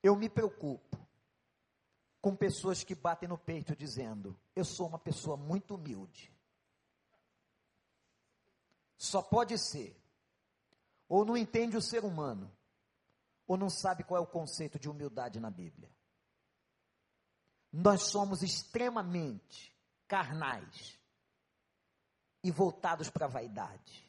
Eu 0.01 0.15
me 0.15 0.29
preocupo 0.29 0.97
com 2.23 2.37
pessoas 2.37 2.85
que 2.85 2.95
batem 2.95 3.29
no 3.29 3.37
peito 3.37 3.75
dizendo: 3.75 4.39
Eu 4.55 4.65
sou 4.65 4.87
uma 4.87 4.99
pessoa 4.99 5.37
muito 5.37 5.75
humilde. 5.75 6.33
Só 8.99 9.23
pode 9.23 9.57
ser, 9.57 9.97
ou 11.09 11.25
não 11.25 11.37
entende 11.37 11.77
o 11.77 11.83
ser 11.83 12.05
humano, 12.05 12.53
ou 13.47 13.57
não 13.57 13.71
sabe 13.71 14.03
qual 14.03 14.21
é 14.21 14.23
o 14.23 14.27
conceito 14.27 14.79
de 14.79 14.91
humildade 14.91 15.39
na 15.39 15.51
Bíblia. 15.51 15.89
Nós 17.73 18.03
somos 18.03 18.43
extremamente 18.43 19.73
carnais 20.09 20.99
e 22.43 22.51
voltados 22.51 23.09
para 23.09 23.27
a 23.27 23.31
vaidade. 23.31 24.05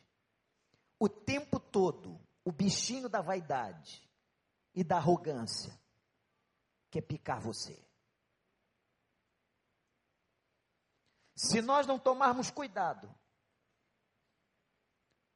O 0.97 1.07
tempo 1.07 1.59
todo, 1.59 2.19
o 2.43 2.51
bichinho 2.51 3.07
da 3.07 3.21
vaidade 3.21 4.03
e 4.73 4.83
da 4.83 4.97
arrogância 4.97 5.79
quer 6.89 7.01
picar 7.01 7.39
você. 7.39 7.77
Se 11.35 11.61
nós 11.61 11.85
não 11.85 11.99
tomarmos 11.99 12.49
cuidado, 12.49 13.13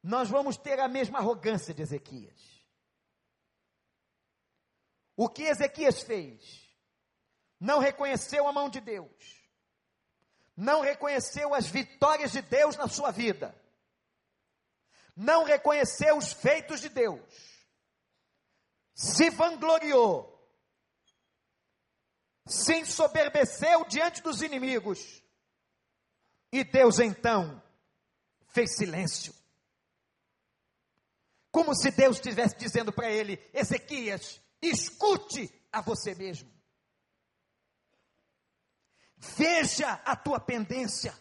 nós 0.03 0.29
vamos 0.29 0.57
ter 0.57 0.79
a 0.79 0.87
mesma 0.87 1.19
arrogância 1.19 1.73
de 1.73 1.81
Ezequias. 1.81 2.61
O 5.15 5.29
que 5.29 5.43
Ezequias 5.43 6.01
fez? 6.01 6.67
Não 7.59 7.79
reconheceu 7.79 8.47
a 8.47 8.51
mão 8.51 8.69
de 8.69 8.81
Deus, 8.81 9.41
não 10.55 10.81
reconheceu 10.81 11.53
as 11.55 11.65
vitórias 11.65 12.31
de 12.31 12.41
Deus 12.41 12.75
na 12.75 12.87
sua 12.87 13.09
vida, 13.09 13.55
não 15.15 15.45
reconheceu 15.45 16.17
os 16.17 16.33
feitos 16.33 16.81
de 16.81 16.89
Deus 16.89 17.53
se 18.93 19.29
vangloriou, 19.29 20.29
se 22.45 22.75
ensoberbeceu 22.75 23.85
diante 23.85 24.21
dos 24.21 24.41
inimigos, 24.41 25.21
e 26.51 26.63
Deus 26.63 26.99
então 26.99 27.61
fez 28.47 28.75
silêncio. 28.75 29.33
Como 31.53 31.73
se 31.73 31.91
Deus 31.91 32.17
estivesse 32.17 32.57
dizendo 32.57 32.91
para 32.91 33.09
ele: 33.09 33.39
Ezequias, 33.53 34.41
escute 34.61 35.49
a 35.71 35.79
você 35.79 36.13
mesmo. 36.13 36.51
Veja 39.15 39.93
a 40.03 40.17
tua 40.17 40.39
pendência, 40.39 41.17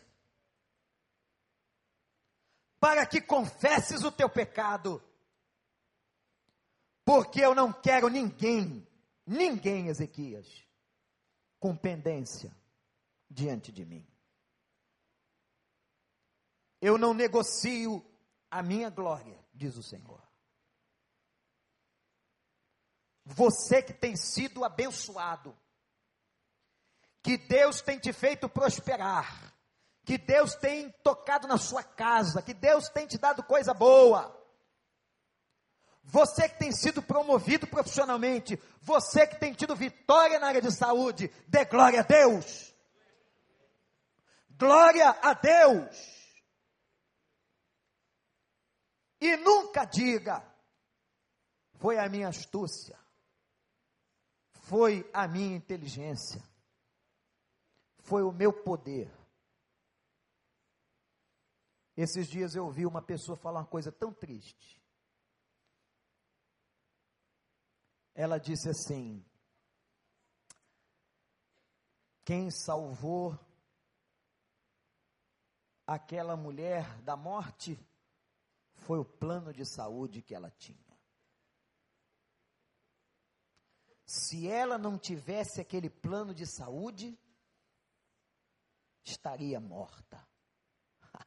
para 2.80 3.07
que 3.07 3.20
confesses 3.20 4.03
o 4.03 4.11
teu 4.11 4.28
pecado 4.28 5.01
porque 7.05 7.41
eu 7.41 7.55
não 7.55 7.72
quero 7.72 8.09
ninguém, 8.09 8.87
ninguém, 9.26 9.89
Ezequias, 9.89 10.47
com 11.59 11.76
pendência 11.76 12.55
diante 13.28 13.72
de 13.72 13.85
mim. 13.85 14.07
Eu 16.80 16.97
não 16.97 17.12
negocio 17.12 18.05
a 18.51 18.62
minha 18.62 18.91
glória, 18.91 19.39
diz 19.62 19.76
o 19.76 19.82
Senhor. 19.82 20.20
Você 23.24 23.80
que 23.80 23.92
tem 23.92 24.16
sido 24.16 24.64
abençoado, 24.64 25.56
que 27.22 27.38
Deus 27.38 27.80
tem 27.80 27.98
te 27.98 28.12
feito 28.12 28.48
prosperar, 28.48 29.54
que 30.04 30.18
Deus 30.18 30.56
tem 30.56 30.90
tocado 31.04 31.46
na 31.46 31.56
sua 31.56 31.84
casa, 31.84 32.42
que 32.42 32.52
Deus 32.52 32.88
tem 32.88 33.06
te 33.06 33.16
dado 33.16 33.44
coisa 33.44 33.72
boa. 33.72 34.36
Você 36.02 36.48
que 36.48 36.58
tem 36.58 36.72
sido 36.72 37.00
promovido 37.00 37.64
profissionalmente, 37.68 38.60
você 38.80 39.24
que 39.24 39.38
tem 39.38 39.54
tido 39.54 39.76
vitória 39.76 40.40
na 40.40 40.48
área 40.48 40.60
de 40.60 40.72
saúde, 40.72 41.30
dê 41.46 41.64
glória 41.64 42.00
a 42.00 42.02
Deus. 42.02 42.74
Glória 44.58 45.10
a 45.22 45.32
Deus. 45.34 46.11
E 49.23 49.37
nunca 49.37 49.85
diga, 49.85 50.43
foi 51.75 51.97
a 51.99 52.09
minha 52.09 52.29
astúcia, 52.29 52.99
foi 54.53 55.09
a 55.14 55.29
minha 55.29 55.55
inteligência, 55.55 56.43
foi 58.01 58.25
o 58.25 58.33
meu 58.33 58.53
poder. 58.53 59.09
Esses 61.97 62.27
dias 62.27 62.57
eu 62.57 62.64
ouvi 62.64 62.85
uma 62.85 63.01
pessoa 63.01 63.37
falar 63.37 63.61
uma 63.61 63.66
coisa 63.66 63.93
tão 63.93 64.12
triste. 64.12 64.83
ela 68.14 68.39
disse 68.39 68.68
assim: 68.68 69.25
Quem 72.25 72.51
salvou 72.51 73.39
aquela 75.87 76.37
mulher 76.37 77.01
da 77.03 77.16
morte 77.16 77.79
foi 78.93 78.99
o 78.99 79.07
plano 79.07 79.55
de 79.55 79.64
saúde 79.64 80.20
que 80.20 80.34
ela 80.34 80.51
tinha. 80.51 81.01
Se 84.05 84.47
ela 84.47 84.76
não 84.76 84.99
tivesse 84.99 85.62
aquele 85.62 85.88
plano 85.88 86.34
de 86.34 86.45
saúde, 86.47 87.18
estaria 89.03 89.59
morta. 89.59 90.22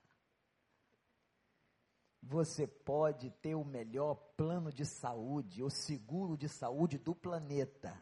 Você 2.22 2.68
pode 2.68 3.32
ter 3.32 3.56
o 3.56 3.66
melhor 3.66 4.14
plano 4.38 4.72
de 4.72 4.86
saúde, 4.86 5.64
o 5.64 5.70
seguro 5.72 6.38
de 6.38 6.48
saúde 6.48 7.00
do 7.00 7.16
planeta. 7.16 8.00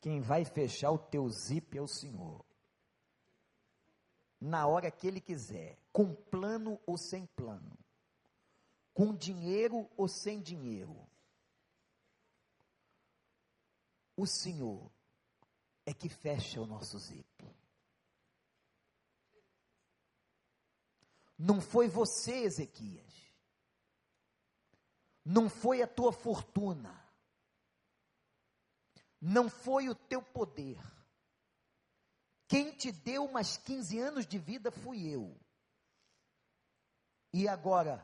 Quem 0.00 0.20
vai 0.20 0.44
fechar 0.44 0.90
o 0.90 0.98
teu 0.98 1.28
zip 1.28 1.78
é 1.78 1.80
o 1.80 1.86
Senhor. 1.86 2.44
Na 4.40 4.66
hora 4.66 4.90
que 4.90 5.06
Ele 5.06 5.20
quiser, 5.20 5.83
com 5.94 6.14
plano 6.14 6.78
ou 6.84 6.98
sem 6.98 7.24
plano, 7.24 7.78
com 8.92 9.14
dinheiro 9.14 9.88
ou 9.96 10.08
sem 10.08 10.42
dinheiro. 10.42 10.94
O 14.14 14.26
Senhor 14.26 14.92
é 15.86 15.94
que 15.94 16.08
fecha 16.08 16.60
o 16.60 16.66
nosso 16.66 16.98
zip. 16.98 17.24
Não 21.38 21.62
foi 21.62 21.88
você, 21.88 22.42
Ezequias. 22.42 23.14
Não 25.24 25.48
foi 25.48 25.80
a 25.80 25.86
tua 25.86 26.12
fortuna 26.12 27.04
não 29.26 29.48
foi 29.48 29.88
o 29.88 29.94
teu 29.94 30.20
poder. 30.20 30.78
Quem 32.46 32.72
te 32.72 32.92
deu 32.92 33.26
mais 33.32 33.56
15 33.56 33.98
anos 33.98 34.26
de 34.26 34.38
vida 34.38 34.70
fui 34.70 35.08
eu. 35.08 35.34
E 37.36 37.48
agora, 37.48 38.00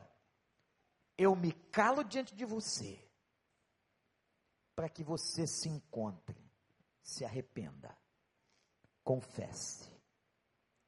eu 1.17 1.33
me 1.37 1.53
calo 1.53 2.03
diante 2.03 2.35
de 2.35 2.43
você, 2.43 3.01
para 4.75 4.89
que 4.89 5.05
você 5.05 5.47
se 5.47 5.69
encontre, 5.69 6.37
se 7.01 7.23
arrependa, 7.23 7.97
confesse 9.01 9.89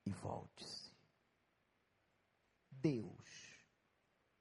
e 0.05 0.11
volte-se. 0.11 0.91
Deus 2.69 3.63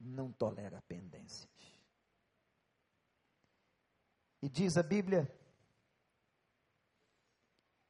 não 0.00 0.32
tolera 0.32 0.82
pendências. 0.88 1.48
E 4.42 4.48
diz 4.48 4.76
a 4.76 4.82
Bíblia 4.82 5.32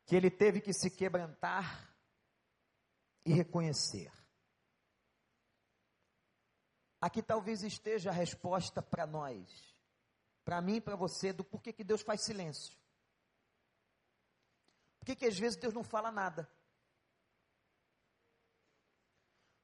que 0.04 0.14
ele 0.14 0.30
teve 0.30 0.60
que 0.60 0.74
se 0.74 0.90
quebrantar 0.90 1.90
e 3.24 3.32
reconhecer. 3.32 4.12
Aqui 7.02 7.20
talvez 7.20 7.64
esteja 7.64 8.10
a 8.10 8.12
resposta 8.12 8.80
para 8.80 9.04
nós, 9.04 9.76
para 10.44 10.62
mim 10.62 10.76
e 10.76 10.80
para 10.80 10.94
você, 10.94 11.32
do 11.32 11.42
porquê 11.42 11.72
que 11.72 11.82
Deus 11.82 12.00
faz 12.00 12.22
silêncio. 12.22 12.78
Por 15.00 15.16
que, 15.16 15.26
às 15.26 15.36
vezes 15.36 15.58
Deus 15.58 15.74
não 15.74 15.82
fala 15.82 16.12
nada? 16.12 16.48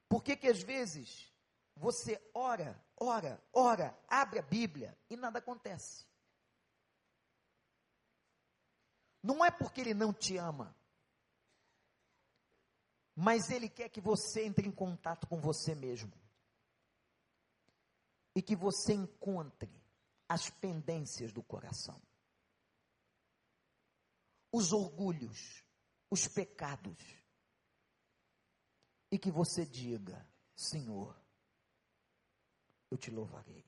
Por 0.09 0.21
que, 0.21 0.35
que 0.35 0.49
às 0.49 0.61
vezes 0.61 1.33
você 1.77 2.21
ora, 2.33 2.77
ora, 2.97 3.41
ora, 3.53 3.97
abre 4.05 4.39
a 4.39 4.43
Bíblia 4.43 4.99
e 5.09 5.15
nada 5.15 5.39
acontece? 5.39 6.05
Não 9.23 9.45
é 9.45 9.49
porque 9.49 9.79
ele 9.79 9.93
não 9.93 10.11
te 10.11 10.35
ama, 10.35 10.75
mas 13.15 13.49
ele 13.49 13.69
quer 13.69 13.87
que 13.87 14.01
você 14.01 14.43
entre 14.43 14.67
em 14.67 14.71
contato 14.73 15.25
com 15.25 15.39
você 15.39 15.73
mesmo 15.73 16.11
e 18.39 18.41
que 18.41 18.55
você 18.55 18.93
encontre 18.93 19.69
as 20.25 20.49
pendências 20.49 21.33
do 21.33 21.43
coração, 21.43 22.01
os 24.49 24.71
orgulhos, 24.71 25.61
os 26.09 26.25
pecados, 26.25 26.97
e 29.11 29.19
que 29.19 29.29
você 29.29 29.65
diga: 29.65 30.25
Senhor, 30.55 31.21
eu 32.89 32.97
te 32.97 33.11
louvarei. 33.11 33.65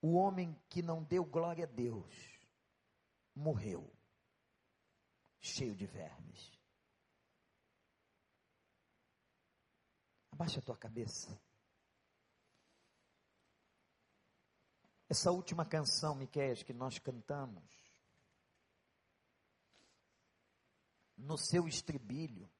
O 0.00 0.14
homem 0.14 0.56
que 0.68 0.80
não 0.80 1.02
deu 1.02 1.24
glória 1.24 1.64
a 1.64 1.68
Deus 1.68 2.14
morreu, 3.34 3.92
cheio 5.40 5.74
de 5.74 5.86
vermes. 5.86 6.55
Abaixa 10.36 10.60
a 10.60 10.62
tua 10.62 10.76
cabeça. 10.76 11.40
Essa 15.08 15.32
última 15.32 15.64
canção, 15.64 16.14
Miquel, 16.14 16.54
que 16.64 16.74
nós 16.74 16.98
cantamos, 16.98 17.64
no 21.16 21.38
seu 21.38 21.66
estribilho, 21.66 22.50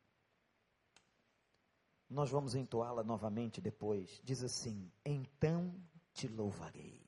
nós 2.09 2.31
vamos 2.31 2.55
entoá-la 2.55 3.05
novamente 3.05 3.61
depois. 3.61 4.20
Diz 4.24 4.43
assim: 4.43 4.91
Então 5.05 5.79
te 6.14 6.27
louvarei. 6.27 7.07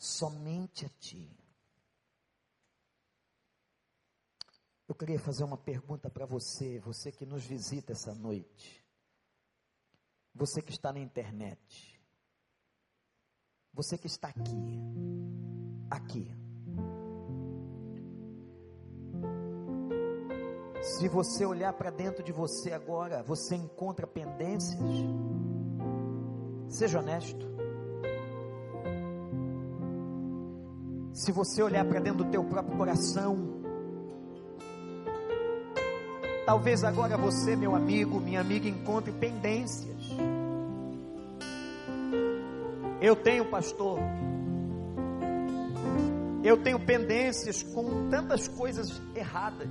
somente 0.00 0.86
a 0.86 0.88
Ti. 0.98 1.30
Eu 4.90 4.94
queria 4.96 5.20
fazer 5.20 5.44
uma 5.44 5.56
pergunta 5.56 6.10
para 6.10 6.26
você, 6.26 6.80
você 6.80 7.12
que 7.12 7.24
nos 7.24 7.44
visita 7.44 7.92
essa 7.92 8.12
noite, 8.12 8.84
você 10.34 10.60
que 10.60 10.72
está 10.72 10.92
na 10.92 10.98
internet, 10.98 12.02
você 13.72 13.96
que 13.96 14.08
está 14.08 14.26
aqui, 14.26 14.80
aqui. 15.88 16.28
Se 20.82 21.08
você 21.08 21.46
olhar 21.46 21.72
para 21.72 21.90
dentro 21.90 22.24
de 22.24 22.32
você 22.32 22.72
agora, 22.72 23.22
você 23.22 23.54
encontra 23.54 24.08
pendências? 24.08 24.82
Seja 26.68 26.98
honesto. 26.98 27.46
Se 31.12 31.30
você 31.30 31.62
olhar 31.62 31.84
para 31.84 32.00
dentro 32.00 32.24
do 32.24 32.30
teu 32.32 32.42
próprio 32.44 32.76
coração, 32.76 33.60
talvez 36.50 36.82
agora 36.82 37.16
você, 37.16 37.54
meu 37.54 37.76
amigo, 37.76 38.18
minha 38.18 38.40
amiga, 38.40 38.68
encontre 38.68 39.12
pendências. 39.12 39.96
Eu 43.00 43.14
tenho, 43.14 43.44
pastor, 43.44 44.00
eu 46.42 46.56
tenho 46.56 46.80
pendências 46.80 47.62
com 47.62 48.08
tantas 48.08 48.48
coisas 48.48 49.00
erradas. 49.14 49.68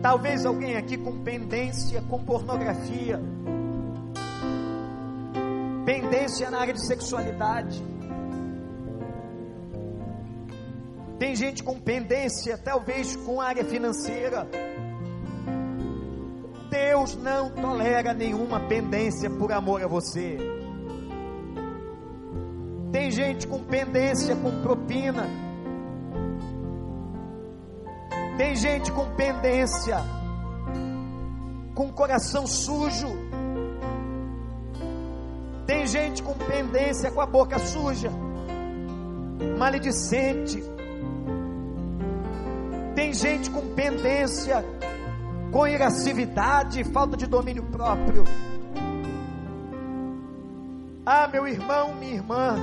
Talvez 0.00 0.46
alguém 0.46 0.78
aqui 0.78 0.96
com 0.96 1.22
pendência 1.22 2.00
com 2.08 2.24
pornografia, 2.24 3.20
pendência 5.84 6.50
na 6.50 6.60
área 6.60 6.72
de 6.72 6.86
sexualidade 6.86 7.84
Tem 11.18 11.36
gente 11.36 11.62
com 11.62 11.78
pendência, 11.78 12.58
talvez 12.58 13.14
com 13.16 13.40
área 13.40 13.64
financeira. 13.64 14.48
Deus 16.68 17.16
não 17.16 17.50
tolera 17.50 18.12
nenhuma 18.12 18.58
pendência 18.60 19.30
por 19.30 19.52
amor 19.52 19.82
a 19.82 19.86
você. 19.86 20.36
Tem 22.90 23.10
gente 23.12 23.46
com 23.46 23.60
pendência 23.60 24.34
com 24.34 24.60
propina. 24.62 25.28
Tem 28.36 28.56
gente 28.56 28.90
com 28.90 29.06
pendência 29.14 29.98
com 31.76 31.92
coração 31.92 32.44
sujo. 32.46 33.08
Tem 35.64 35.86
gente 35.86 36.22
com 36.22 36.34
pendência 36.34 37.10
com 37.10 37.20
a 37.20 37.26
boca 37.26 37.58
suja, 37.58 38.10
maledicente 39.58 40.73
tem 43.04 43.12
gente 43.12 43.50
com 43.50 43.74
pendência, 43.74 44.64
com 45.52 45.66
irascividade, 45.66 46.82
falta 46.84 47.18
de 47.18 47.26
domínio 47.26 47.62
próprio. 47.64 48.24
Ah, 51.04 51.28
meu 51.28 51.46
irmão, 51.46 51.94
minha 51.96 52.14
irmã, 52.14 52.56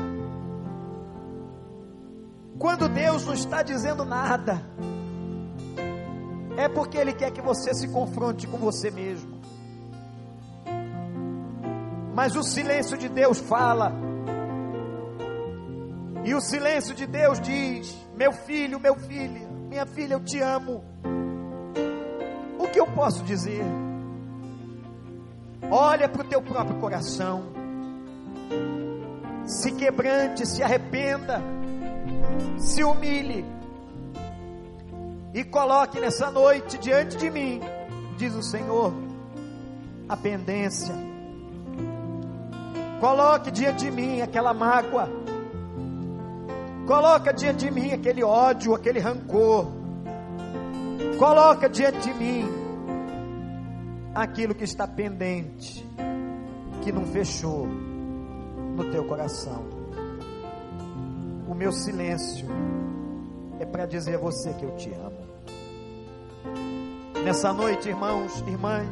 quando 2.57 2.89
Deus 2.89 3.23
não 3.23 3.35
está 3.35 3.61
dizendo 3.61 4.03
nada, 4.03 4.65
é 6.57 6.67
porque 6.67 6.97
Ele 6.97 7.13
quer 7.13 7.29
que 7.29 7.41
você 7.41 7.71
se 7.75 7.87
confronte 7.89 8.47
com 8.47 8.57
você 8.57 8.89
mesmo. 8.89 9.39
Mas 12.15 12.35
o 12.35 12.41
silêncio 12.41 12.97
de 12.97 13.07
Deus 13.07 13.37
fala, 13.37 13.93
e 16.25 16.33
o 16.33 16.41
silêncio 16.41 16.95
de 16.95 17.05
Deus 17.05 17.39
diz: 17.39 17.95
Meu 18.15 18.33
filho, 18.33 18.79
meu 18.79 18.95
filho, 18.95 19.50
minha 19.71 19.85
filha, 19.85 20.15
eu 20.15 20.19
te 20.19 20.37
amo. 20.41 20.83
O 22.59 22.67
que 22.67 22.77
eu 22.77 22.85
posso 22.87 23.23
dizer? 23.23 23.63
Olha 25.71 26.09
para 26.09 26.21
o 26.23 26.25
teu 26.25 26.41
próprio 26.41 26.77
coração. 26.77 27.43
Se 29.45 29.71
quebrante, 29.71 30.45
se 30.45 30.61
arrependa, 30.61 31.41
se 32.57 32.83
humilhe 32.83 33.45
e 35.33 35.41
coloque 35.45 36.01
nessa 36.01 36.29
noite 36.29 36.77
diante 36.77 37.15
de 37.15 37.29
mim, 37.29 37.61
diz 38.17 38.35
o 38.35 38.43
Senhor, 38.43 38.93
a 40.09 40.17
pendência. 40.17 40.93
Coloque 42.99 43.49
diante 43.51 43.85
de 43.85 43.91
mim 43.91 44.19
aquela 44.19 44.53
mágoa. 44.53 45.20
Coloca 46.91 47.31
diante 47.31 47.63
de 47.63 47.71
mim 47.71 47.93
aquele 47.93 48.21
ódio, 48.21 48.75
aquele 48.75 48.99
rancor. 48.99 49.65
Coloca 51.17 51.69
diante 51.69 52.01
de 52.01 52.13
mim 52.13 52.45
aquilo 54.13 54.53
que 54.53 54.65
está 54.65 54.85
pendente, 54.85 55.87
que 56.83 56.91
não 56.91 57.05
fechou 57.05 57.65
no 57.65 58.91
teu 58.91 59.05
coração. 59.05 59.63
O 61.47 61.53
meu 61.53 61.71
silêncio 61.71 62.45
é 63.57 63.65
para 63.65 63.85
dizer 63.85 64.15
a 64.15 64.19
você 64.19 64.51
que 64.51 64.65
eu 64.65 64.75
te 64.75 64.91
amo. 64.93 65.21
Nessa 67.23 67.53
noite, 67.53 67.87
irmãos, 67.87 68.37
irmãs, 68.45 68.89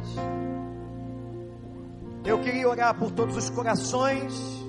eu 2.24 2.40
queria 2.40 2.66
orar 2.66 2.98
por 2.98 3.10
todos 3.10 3.36
os 3.36 3.50
corações, 3.50 4.59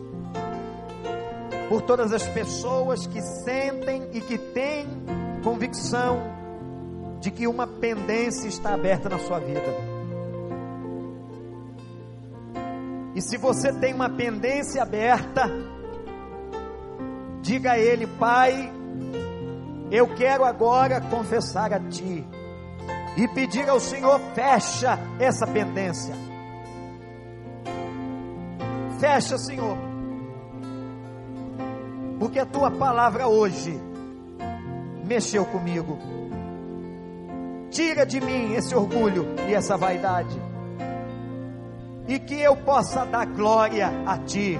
por 1.72 1.84
todas 1.84 2.12
as 2.12 2.28
pessoas 2.28 3.08
que 3.08 3.22
sentem 3.22 4.10
e 4.12 4.20
que 4.20 4.38
têm 4.38 4.86
convicção 5.42 6.22
de 7.22 7.32
que 7.32 7.48
uma 7.48 7.66
pendência 7.66 8.50
está 8.50 8.74
aberta 8.74 9.08
na 9.08 9.18
sua 9.18 9.40
vida. 9.40 9.74
E 13.16 13.22
se 13.22 13.38
você 13.38 13.72
tem 13.72 13.94
uma 13.94 14.10
pendência 14.10 14.84
aberta, 14.84 15.50
diga 17.42 17.72
a 17.72 17.80
Ele, 17.80 18.06
Pai, 18.06 18.70
eu 19.90 20.14
quero 20.14 20.44
agora 20.44 21.00
confessar 21.00 21.72
a 21.72 21.80
Ti 21.80 22.28
e 23.16 23.30
pedir 23.30 23.70
ao 23.70 23.80
Senhor, 23.80 24.20
fecha 24.36 25.00
essa 25.18 25.48
pendência. 25.48 26.14
Fecha, 29.00 29.38
Senhor. 29.38 29.91
Porque 32.22 32.40
a 32.40 32.46
tua 32.46 32.70
palavra 32.70 33.28
hoje 33.28 33.78
mexeu 35.04 35.44
comigo. 35.46 35.98
Tira 37.72 38.06
de 38.06 38.22
mim 38.22 38.54
esse 38.54 38.76
orgulho 38.76 39.26
e 39.50 39.54
essa 39.54 39.76
vaidade. 39.76 40.40
E 42.08 42.18
que 42.20 42.40
eu 42.40 42.56
possa 42.56 43.06
dar 43.06 43.26
glória 43.26 43.92
a 44.06 44.18
ti. 44.20 44.58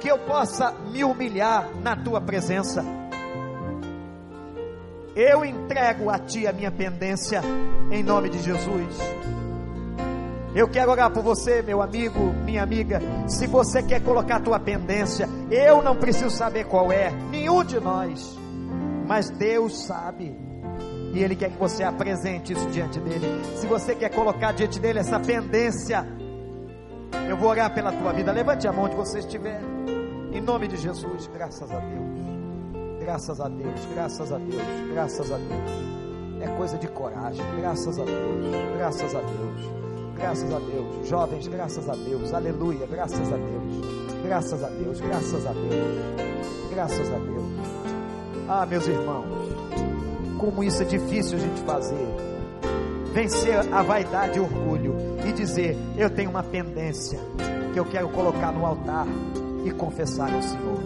Que 0.00 0.08
eu 0.08 0.18
possa 0.20 0.72
me 0.90 1.04
humilhar 1.04 1.68
na 1.82 1.94
tua 1.94 2.20
presença 2.20 2.82
eu 5.14 5.44
entrego 5.44 6.08
a 6.08 6.18
Ti 6.18 6.46
a 6.46 6.52
minha 6.52 6.70
pendência, 6.70 7.42
em 7.90 8.02
nome 8.02 8.30
de 8.30 8.38
Jesus. 8.38 8.96
Eu 10.54 10.68
quero 10.68 10.90
orar 10.90 11.10
por 11.12 11.22
você, 11.22 11.62
meu 11.62 11.80
amigo, 11.80 12.18
minha 12.44 12.62
amiga. 12.62 13.00
Se 13.28 13.46
você 13.46 13.82
quer 13.82 14.02
colocar 14.02 14.36
a 14.36 14.40
tua 14.40 14.58
pendência, 14.58 15.28
eu 15.50 15.82
não 15.82 15.94
preciso 15.94 16.30
saber 16.30 16.64
qual 16.64 16.90
é, 16.90 17.10
nenhum 17.30 17.62
de 17.62 17.78
nós, 17.78 18.36
mas 19.06 19.30
Deus 19.30 19.84
sabe. 19.84 20.36
E 21.12 21.22
Ele 21.22 21.36
quer 21.36 21.50
que 21.50 21.58
você 21.58 21.84
apresente 21.84 22.52
isso 22.52 22.66
diante 22.70 22.98
dele. 23.00 23.26
Se 23.56 23.66
você 23.66 23.94
quer 23.94 24.10
colocar 24.10 24.52
diante 24.52 24.78
dele 24.80 24.98
essa 24.98 25.20
pendência, 25.20 26.06
eu 27.28 27.36
vou 27.36 27.50
orar 27.50 27.72
pela 27.72 27.92
tua 27.92 28.12
vida. 28.12 28.32
Levante 28.32 28.66
a 28.66 28.72
mão 28.72 28.84
onde 28.84 28.96
você 28.96 29.20
estiver. 29.20 29.60
Em 30.32 30.40
nome 30.40 30.68
de 30.68 30.76
Jesus, 30.76 31.28
graças 31.32 31.70
a 31.70 31.78
Deus. 31.78 32.20
Graças 33.00 33.40
a 33.40 33.48
Deus, 33.48 33.86
graças 33.94 34.32
a 34.32 34.38
Deus, 34.38 34.62
graças 34.92 35.32
a 35.32 35.36
Deus. 35.36 36.42
É 36.42 36.48
coisa 36.56 36.78
de 36.78 36.86
coragem, 36.88 37.44
graças 37.58 37.98
a 37.98 38.04
Deus, 38.04 38.76
graças 38.76 39.14
a 39.14 39.20
Deus, 39.20 39.79
graças 40.20 40.52
a 40.52 40.58
Deus. 40.58 41.08
Jovens, 41.08 41.48
graças 41.48 41.88
a 41.88 41.94
Deus, 41.94 42.32
aleluia, 42.34 42.86
graças 42.86 43.32
a 43.32 43.36
Deus, 43.36 44.22
graças 44.22 44.62
a 44.62 44.68
Deus, 44.68 45.00
graças 45.00 45.46
a 45.46 45.52
Deus, 45.52 46.70
graças 46.70 47.08
a 47.08 47.18
Deus. 47.18 47.44
Ah, 48.48 48.66
meus 48.66 48.86
irmãos, 48.86 49.26
como 50.38 50.62
isso 50.62 50.82
é 50.82 50.86
difícil 50.86 51.38
a 51.38 51.40
gente 51.40 51.60
fazer. 51.62 52.06
Vencer 53.12 53.58
a 53.72 53.82
vaidade 53.82 54.38
e 54.38 54.40
orgulho 54.40 54.94
e 55.28 55.32
dizer: 55.32 55.76
Eu 55.96 56.08
tenho 56.10 56.30
uma 56.30 56.44
pendência 56.44 57.18
que 57.72 57.80
eu 57.80 57.84
quero 57.84 58.08
colocar 58.10 58.52
no 58.52 58.64
altar 58.64 59.06
e 59.64 59.70
confessar 59.72 60.32
ao 60.32 60.42
Senhor. 60.42 60.78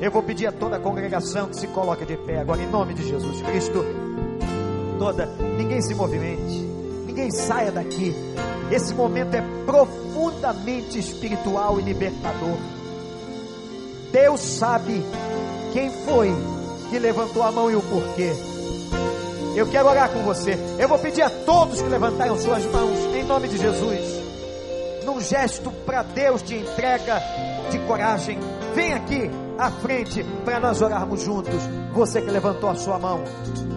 Eu 0.00 0.10
vou 0.10 0.22
pedir 0.22 0.46
a 0.46 0.52
toda 0.52 0.76
a 0.76 0.80
congregação 0.80 1.48
que 1.48 1.56
se 1.56 1.66
coloque 1.66 2.06
de 2.06 2.16
pé 2.16 2.38
agora, 2.38 2.62
em 2.62 2.70
nome 2.70 2.94
de 2.94 3.06
Jesus 3.06 3.42
Cristo. 3.42 3.84
Toda, 4.98 5.26
ninguém 5.58 5.82
se 5.82 5.94
movimente, 5.94 6.69
ninguém 7.10 7.30
saia 7.30 7.72
daqui. 7.72 8.14
Esse 8.70 8.94
momento 8.94 9.34
é 9.34 9.42
profundamente 9.66 10.98
espiritual 10.98 11.80
e 11.80 11.82
libertador. 11.82 12.56
Deus 14.12 14.40
sabe 14.40 15.04
quem 15.72 15.90
foi 15.90 16.32
que 16.88 16.98
levantou 16.98 17.42
a 17.42 17.50
mão 17.50 17.70
e 17.70 17.74
o 17.74 17.82
porquê. 17.82 18.32
Eu 19.56 19.66
quero 19.68 19.88
orar 19.88 20.10
com 20.10 20.22
você. 20.22 20.56
Eu 20.78 20.88
vou 20.88 20.98
pedir 20.98 21.22
a 21.22 21.30
todos 21.30 21.82
que 21.82 21.88
levantaram 21.88 22.38
suas 22.38 22.64
mãos, 22.66 22.96
em 23.16 23.24
nome 23.24 23.48
de 23.48 23.58
Jesus, 23.58 24.00
num 25.04 25.20
gesto 25.20 25.70
para 25.84 26.04
Deus 26.04 26.42
de 26.42 26.56
entrega, 26.56 27.20
de 27.70 27.78
coragem. 27.80 28.38
Vem 28.74 28.92
aqui 28.92 29.28
à 29.58 29.70
frente 29.72 30.24
para 30.44 30.60
nós 30.60 30.80
orarmos 30.80 31.22
juntos. 31.22 31.60
Você 31.92 32.22
que 32.22 32.30
levantou 32.30 32.70
a 32.70 32.76
sua 32.76 33.00
mão. 33.00 33.24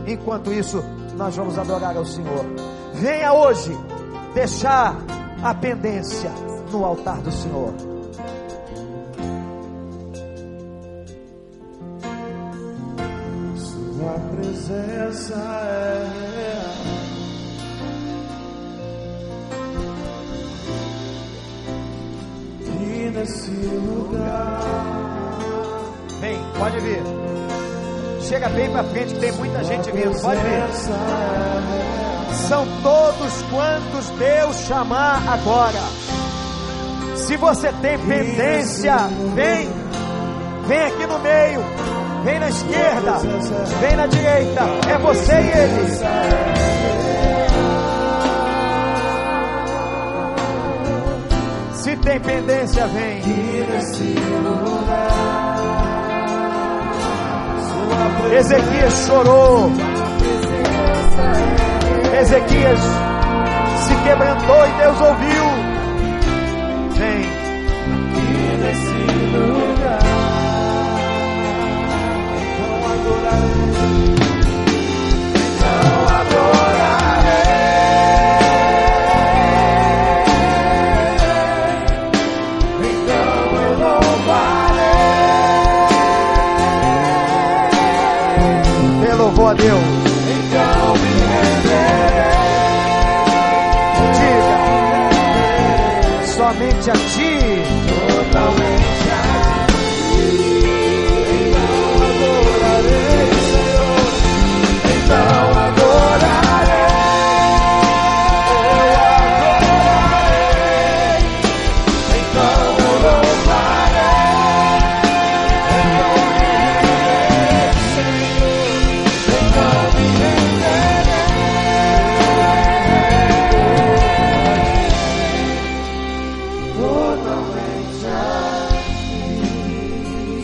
Enquanto 0.05 0.53
isso, 0.53 0.83
nós 1.15 1.35
vamos 1.35 1.57
adorar 1.57 1.97
ao 1.97 2.05
Senhor. 2.05 2.45
Venha 2.93 3.33
hoje 3.33 3.75
deixar 4.33 4.95
a 5.43 5.53
pendência 5.53 6.31
no 6.71 6.85
altar 6.85 7.17
do 7.21 7.31
Senhor. 7.31 7.73
Sua 13.55 14.19
presença 14.35 15.33
é 15.35 16.09
real. 16.23 16.73
E 22.79 23.09
nesse 23.11 23.51
lugar. 23.51 24.61
Vem, 26.21 26.39
pode 26.57 26.79
vir. 26.79 27.03
Chega 28.21 28.49
bem 28.49 28.71
para 28.71 28.83
frente, 28.85 29.15
tem 29.19 29.31
muita 29.33 29.63
gente 29.63 29.91
vindo. 29.91 30.21
Pode 30.21 30.41
vir. 30.41 32.02
São 32.33 32.65
todos 32.81 33.41
quantos 33.49 34.09
Deus 34.17 34.55
chamar 34.67 35.21
agora. 35.27 35.79
Se 37.15 37.37
você 37.37 37.71
tem 37.73 37.97
pendência, 37.99 38.97
vem. 39.35 39.69
Vem 40.67 40.81
aqui 40.81 41.05
no 41.05 41.19
meio. 41.19 41.63
Vem 42.23 42.39
na 42.39 42.49
esquerda. 42.49 43.19
Vem 43.79 43.95
na 43.95 44.07
direita. 44.07 44.61
É 44.91 44.97
você 44.97 45.33
e 45.33 45.51
ele. 45.57 45.93
Se 51.73 51.97
tem 51.97 52.19
pendência, 52.19 52.87
vem. 52.87 53.21
Ezequias 58.35 59.05
chorou. 59.05 59.71
Ezequias 62.19 62.79
se 63.87 63.95
quebrantou 64.03 64.67
e 64.67 64.71
Deus 64.71 65.01
ouviu. 65.01 65.52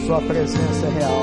Sua 0.09 0.21
presença 0.21 0.87
é 0.87 0.89
real. 0.89 1.21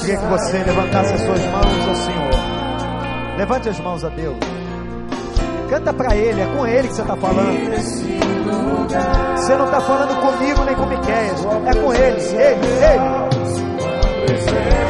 Queria 0.00 0.16
que 0.16 0.26
você 0.28 0.64
levantasse 0.64 1.12
as 1.12 1.20
suas 1.20 1.44
mãos 1.44 1.88
ao 1.88 1.94
Senhor. 1.94 3.36
Levante 3.36 3.68
as 3.68 3.80
mãos 3.80 4.02
a 4.02 4.08
Deus. 4.08 4.38
Canta 5.68 5.92
para 5.92 6.16
Ele, 6.16 6.40
é 6.40 6.46
com 6.56 6.66
Ele 6.66 6.88
que 6.88 6.94
você 6.94 7.02
está 7.02 7.16
falando. 7.16 7.52
Você 9.36 9.56
não 9.56 9.66
está 9.66 9.80
falando 9.82 10.18
comigo 10.22 10.64
nem 10.64 10.74
com 10.74 10.86
Miquel, 10.86 11.34
é 11.66 11.74
com 11.74 11.92
Ele. 11.92 12.18
Ele, 12.32 12.66
Ele. 12.94 14.89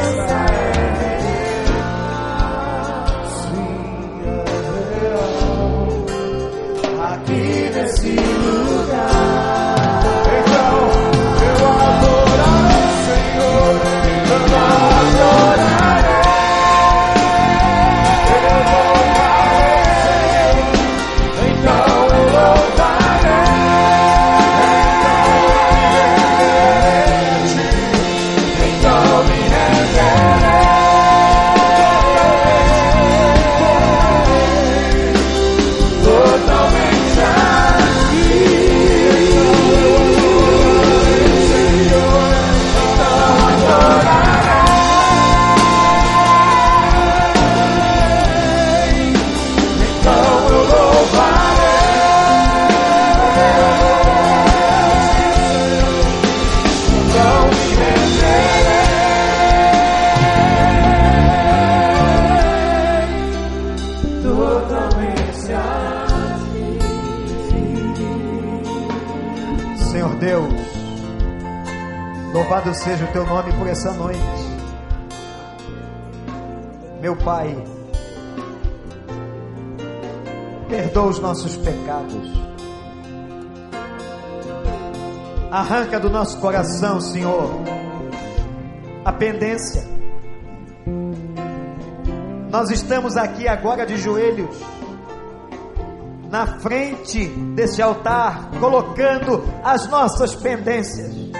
Seja 72.83 73.05
o 73.05 73.11
teu 73.11 73.23
nome 73.27 73.53
por 73.53 73.67
essa 73.67 73.91
noite. 73.93 74.19
Meu 76.99 77.15
Pai, 77.15 77.55
perdoa 80.67 81.05
os 81.07 81.19
nossos 81.19 81.57
pecados. 81.57 82.41
Arranca 85.51 85.99
do 85.99 86.09
nosso 86.09 86.39
coração, 86.39 86.99
Senhor, 86.99 87.51
a 89.05 89.13
pendência. 89.13 89.85
Nós 92.49 92.71
estamos 92.71 93.15
aqui 93.15 93.47
agora 93.47 93.85
de 93.85 93.95
joelhos 93.97 94.57
na 96.31 96.59
frente 96.59 97.27
desse 97.53 97.81
altar, 97.81 98.49
colocando 98.59 99.43
as 99.63 99.87
nossas 99.87 100.33
pendências. 100.33 101.30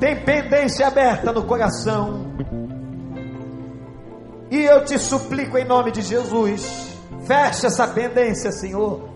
Tem 0.00 0.16
pendência 0.24 0.88
aberta 0.88 1.32
no 1.32 1.44
coração. 1.44 2.34
E 4.50 4.64
eu 4.64 4.84
te 4.84 4.98
suplico 4.98 5.56
em 5.56 5.64
nome 5.64 5.92
de 5.92 6.02
Jesus, 6.02 6.98
fecha 7.24 7.68
essa 7.68 7.86
pendência, 7.86 8.50
Senhor. 8.50 9.08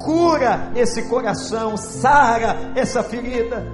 Cura 0.00 0.72
esse 0.74 1.08
coração, 1.08 1.76
sara 1.76 2.72
essa 2.76 3.02
ferida. 3.02 3.66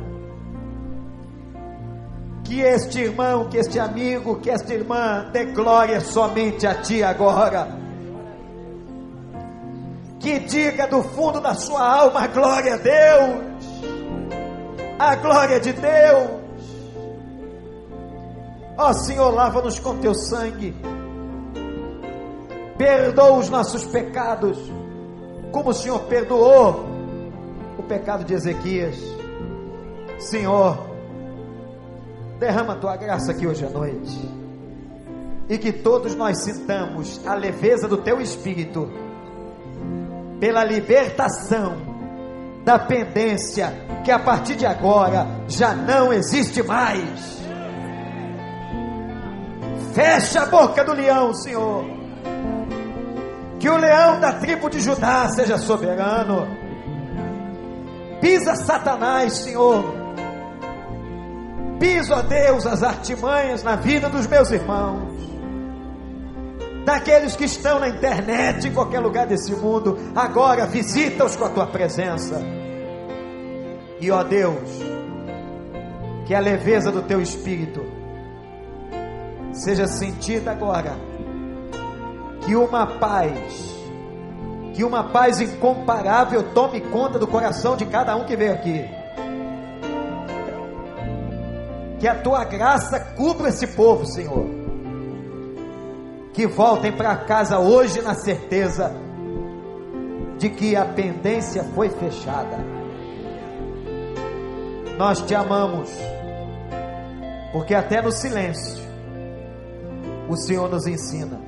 Que 2.45 2.61
este 2.61 3.01
irmão, 3.01 3.49
que 3.49 3.57
este 3.57 3.81
amigo, 3.81 4.39
que 4.39 4.51
esta 4.51 4.73
irmã 4.73 5.29
dê 5.33 5.47
glória 5.47 6.01
somente 6.01 6.67
a 6.67 6.75
Ti 6.75 7.03
agora 7.03 7.81
que 10.21 10.39
diga 10.41 10.87
do 10.87 11.03
fundo 11.03 11.41
da 11.41 11.55
sua 11.55 11.83
alma: 11.83 12.27
glória 12.29 12.75
a 12.75 12.77
Deus, 12.77 13.50
a 15.01 15.17
glória 15.17 15.59
de 15.59 15.73
Deus. 15.73 16.31
Ó 18.77 18.93
Senhor, 18.93 19.31
lava-nos 19.31 19.79
com 19.79 19.97
teu 19.97 20.15
sangue, 20.15 20.77
perdoa 22.77 23.39
os 23.39 23.49
nossos 23.49 23.87
pecados, 23.87 24.59
como 25.53 25.71
o 25.71 25.75
Senhor 25.75 26.01
perdoou 26.01 26.85
o 27.79 27.83
pecado 27.83 28.25
de 28.25 28.35
Ezequias. 28.35 28.97
Senhor, 30.19 30.79
derrama 32.39 32.77
tua 32.77 32.95
graça 32.97 33.33
aqui 33.33 33.47
hoje 33.47 33.65
à 33.65 33.71
noite, 33.71 34.31
e 35.49 35.57
que 35.57 35.73
todos 35.73 36.15
nós 36.15 36.45
sintamos 36.45 37.27
a 37.27 37.35
leveza 37.35 37.89
do 37.89 37.97
teu 37.97 38.21
espírito 38.21 38.87
pela 40.39 40.63
libertação 40.63 41.90
da 42.65 42.79
pendência 42.79 43.73
que 44.05 44.11
a 44.11 44.19
partir 44.19 44.57
de 44.57 44.67
agora 44.67 45.27
já 45.49 45.75
não 45.75 46.13
existe 46.13 46.63
mais. 46.63 47.41
Fecha 49.95 50.43
a 50.43 50.47
boca 50.47 50.85
do 50.85 50.93
leão, 50.93 51.35
Senhor. 51.35 51.85
Que 53.59 53.69
o 53.69 53.77
leão 53.77 54.21
da 54.21 54.35
tribo 54.35 54.71
de 54.71 54.81
Judá 54.81 55.29
seja 55.29 55.59
soberano. 55.59 56.47
Pisa 58.21 58.55
Satanás, 58.55 59.33
Senhor. 59.39 60.01
Piso 61.79 62.15
a 62.15 62.23
Deus 62.23 62.67
as 62.67 62.83
artimanhas 62.83 63.63
na 63.63 63.77
vida 63.77 64.09
dos 64.09 64.27
meus 64.27 64.51
irmãos 64.51 65.30
daqueles 66.91 67.37
que 67.37 67.45
estão 67.45 67.79
na 67.79 67.89
internet, 67.89 68.67
em 68.67 68.73
qualquer 68.73 68.99
lugar 68.99 69.25
desse 69.25 69.55
mundo, 69.55 69.97
agora 70.15 70.67
visita-os 70.67 71.37
com 71.37 71.45
a 71.45 71.51
tua 71.51 71.67
presença. 71.67 72.43
E 74.01 74.11
ó 74.11 74.25
Deus, 74.25 74.69
que 76.27 76.35
a 76.35 76.41
leveza 76.41 76.91
do 76.91 77.03
teu 77.03 77.21
espírito 77.23 77.81
seja 79.53 79.87
sentida 79.87 80.51
agora, 80.51 80.97
que 82.45 82.57
uma 82.57 82.87
paz, 82.99 83.73
que 84.75 84.83
uma 84.83 85.05
paz 85.05 85.41
incomparável 85.41 86.43
tome 86.53 86.81
conta 86.81 87.21
do 87.21 87.27
coração 87.27 87.77
de 87.77 87.87
cada 87.87 88.17
um 88.17 88.25
que 88.25 88.37
veio 88.37 88.53
aqui. 88.53 88.85
Que 92.01 92.09
a 92.09 92.17
tua 92.17 92.43
graça 92.45 92.99
cubra 92.99 93.51
esse 93.51 93.67
povo, 93.69 94.07
Senhor 94.07 94.60
que 96.33 96.47
voltem 96.47 96.93
para 96.93 97.17
casa 97.17 97.59
hoje 97.59 98.01
na 98.03 98.15
certeza 98.15 98.95
de 100.39 100.49
que 100.49 100.77
a 100.77 100.85
pendência 100.85 101.65
foi 101.75 101.91
fechada. 101.91 102.59
Nós 104.97 105.21
te 105.23 105.35
amamos, 105.35 105.91
porque 107.53 107.75
até 107.75 108.01
no 108.01 108.13
silêncio 108.13 108.83
o 110.29 110.37
Senhor 110.37 110.71
nos 110.71 110.87
ensina. 110.87 111.41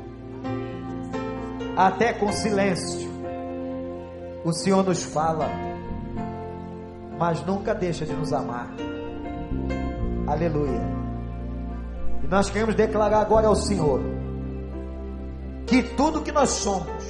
Até 1.76 2.12
com 2.12 2.30
silêncio 2.32 3.10
o 4.44 4.52
Senhor 4.52 4.84
nos 4.84 5.04
fala, 5.04 5.48
mas 7.18 7.44
nunca 7.46 7.74
deixa 7.74 8.04
de 8.04 8.12
nos 8.12 8.32
amar. 8.32 8.68
Aleluia. 10.26 10.82
E 12.22 12.26
nós 12.26 12.50
queremos 12.50 12.74
declarar 12.74 13.20
agora 13.20 13.46
ao 13.46 13.54
Senhor 13.54 14.00
que 15.66 15.82
tudo 15.82 16.22
que 16.22 16.32
nós 16.32 16.50
somos, 16.50 17.04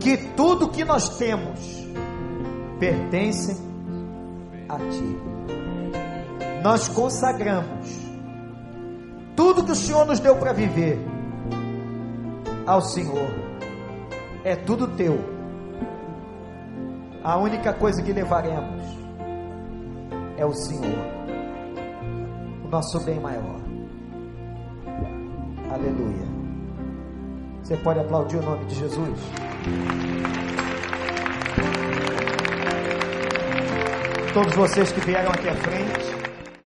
que 0.00 0.16
tudo 0.36 0.68
que 0.68 0.84
nós 0.84 1.16
temos, 1.16 1.86
pertencem 2.78 3.56
a 4.68 4.78
Ti. 4.78 5.18
Nós 6.62 6.88
consagramos 6.88 8.06
tudo 9.34 9.64
que 9.64 9.72
o 9.72 9.76
Senhor 9.76 10.06
nos 10.06 10.18
deu 10.20 10.36
para 10.36 10.52
viver 10.52 10.98
ao 12.66 12.80
Senhor. 12.80 13.30
É 14.44 14.56
tudo 14.56 14.88
Teu. 14.88 15.18
A 17.22 17.36
única 17.38 17.72
coisa 17.72 18.02
que 18.02 18.12
levaremos 18.12 18.82
é 20.36 20.46
o 20.46 20.52
Senhor, 20.52 20.98
o 22.64 22.68
nosso 22.68 23.00
bem 23.00 23.18
maior. 23.18 23.60
Aleluia. 25.72 26.35
Você 27.66 27.76
pode 27.78 27.98
aplaudir 27.98 28.36
o 28.36 28.42
nome 28.42 28.64
de 28.66 28.76
Jesus? 28.76 29.18
Todos 34.32 34.54
vocês 34.54 34.92
que 34.92 35.00
vieram 35.00 35.32
aqui 35.32 35.48
à 35.48 35.54
frente. 35.56 36.15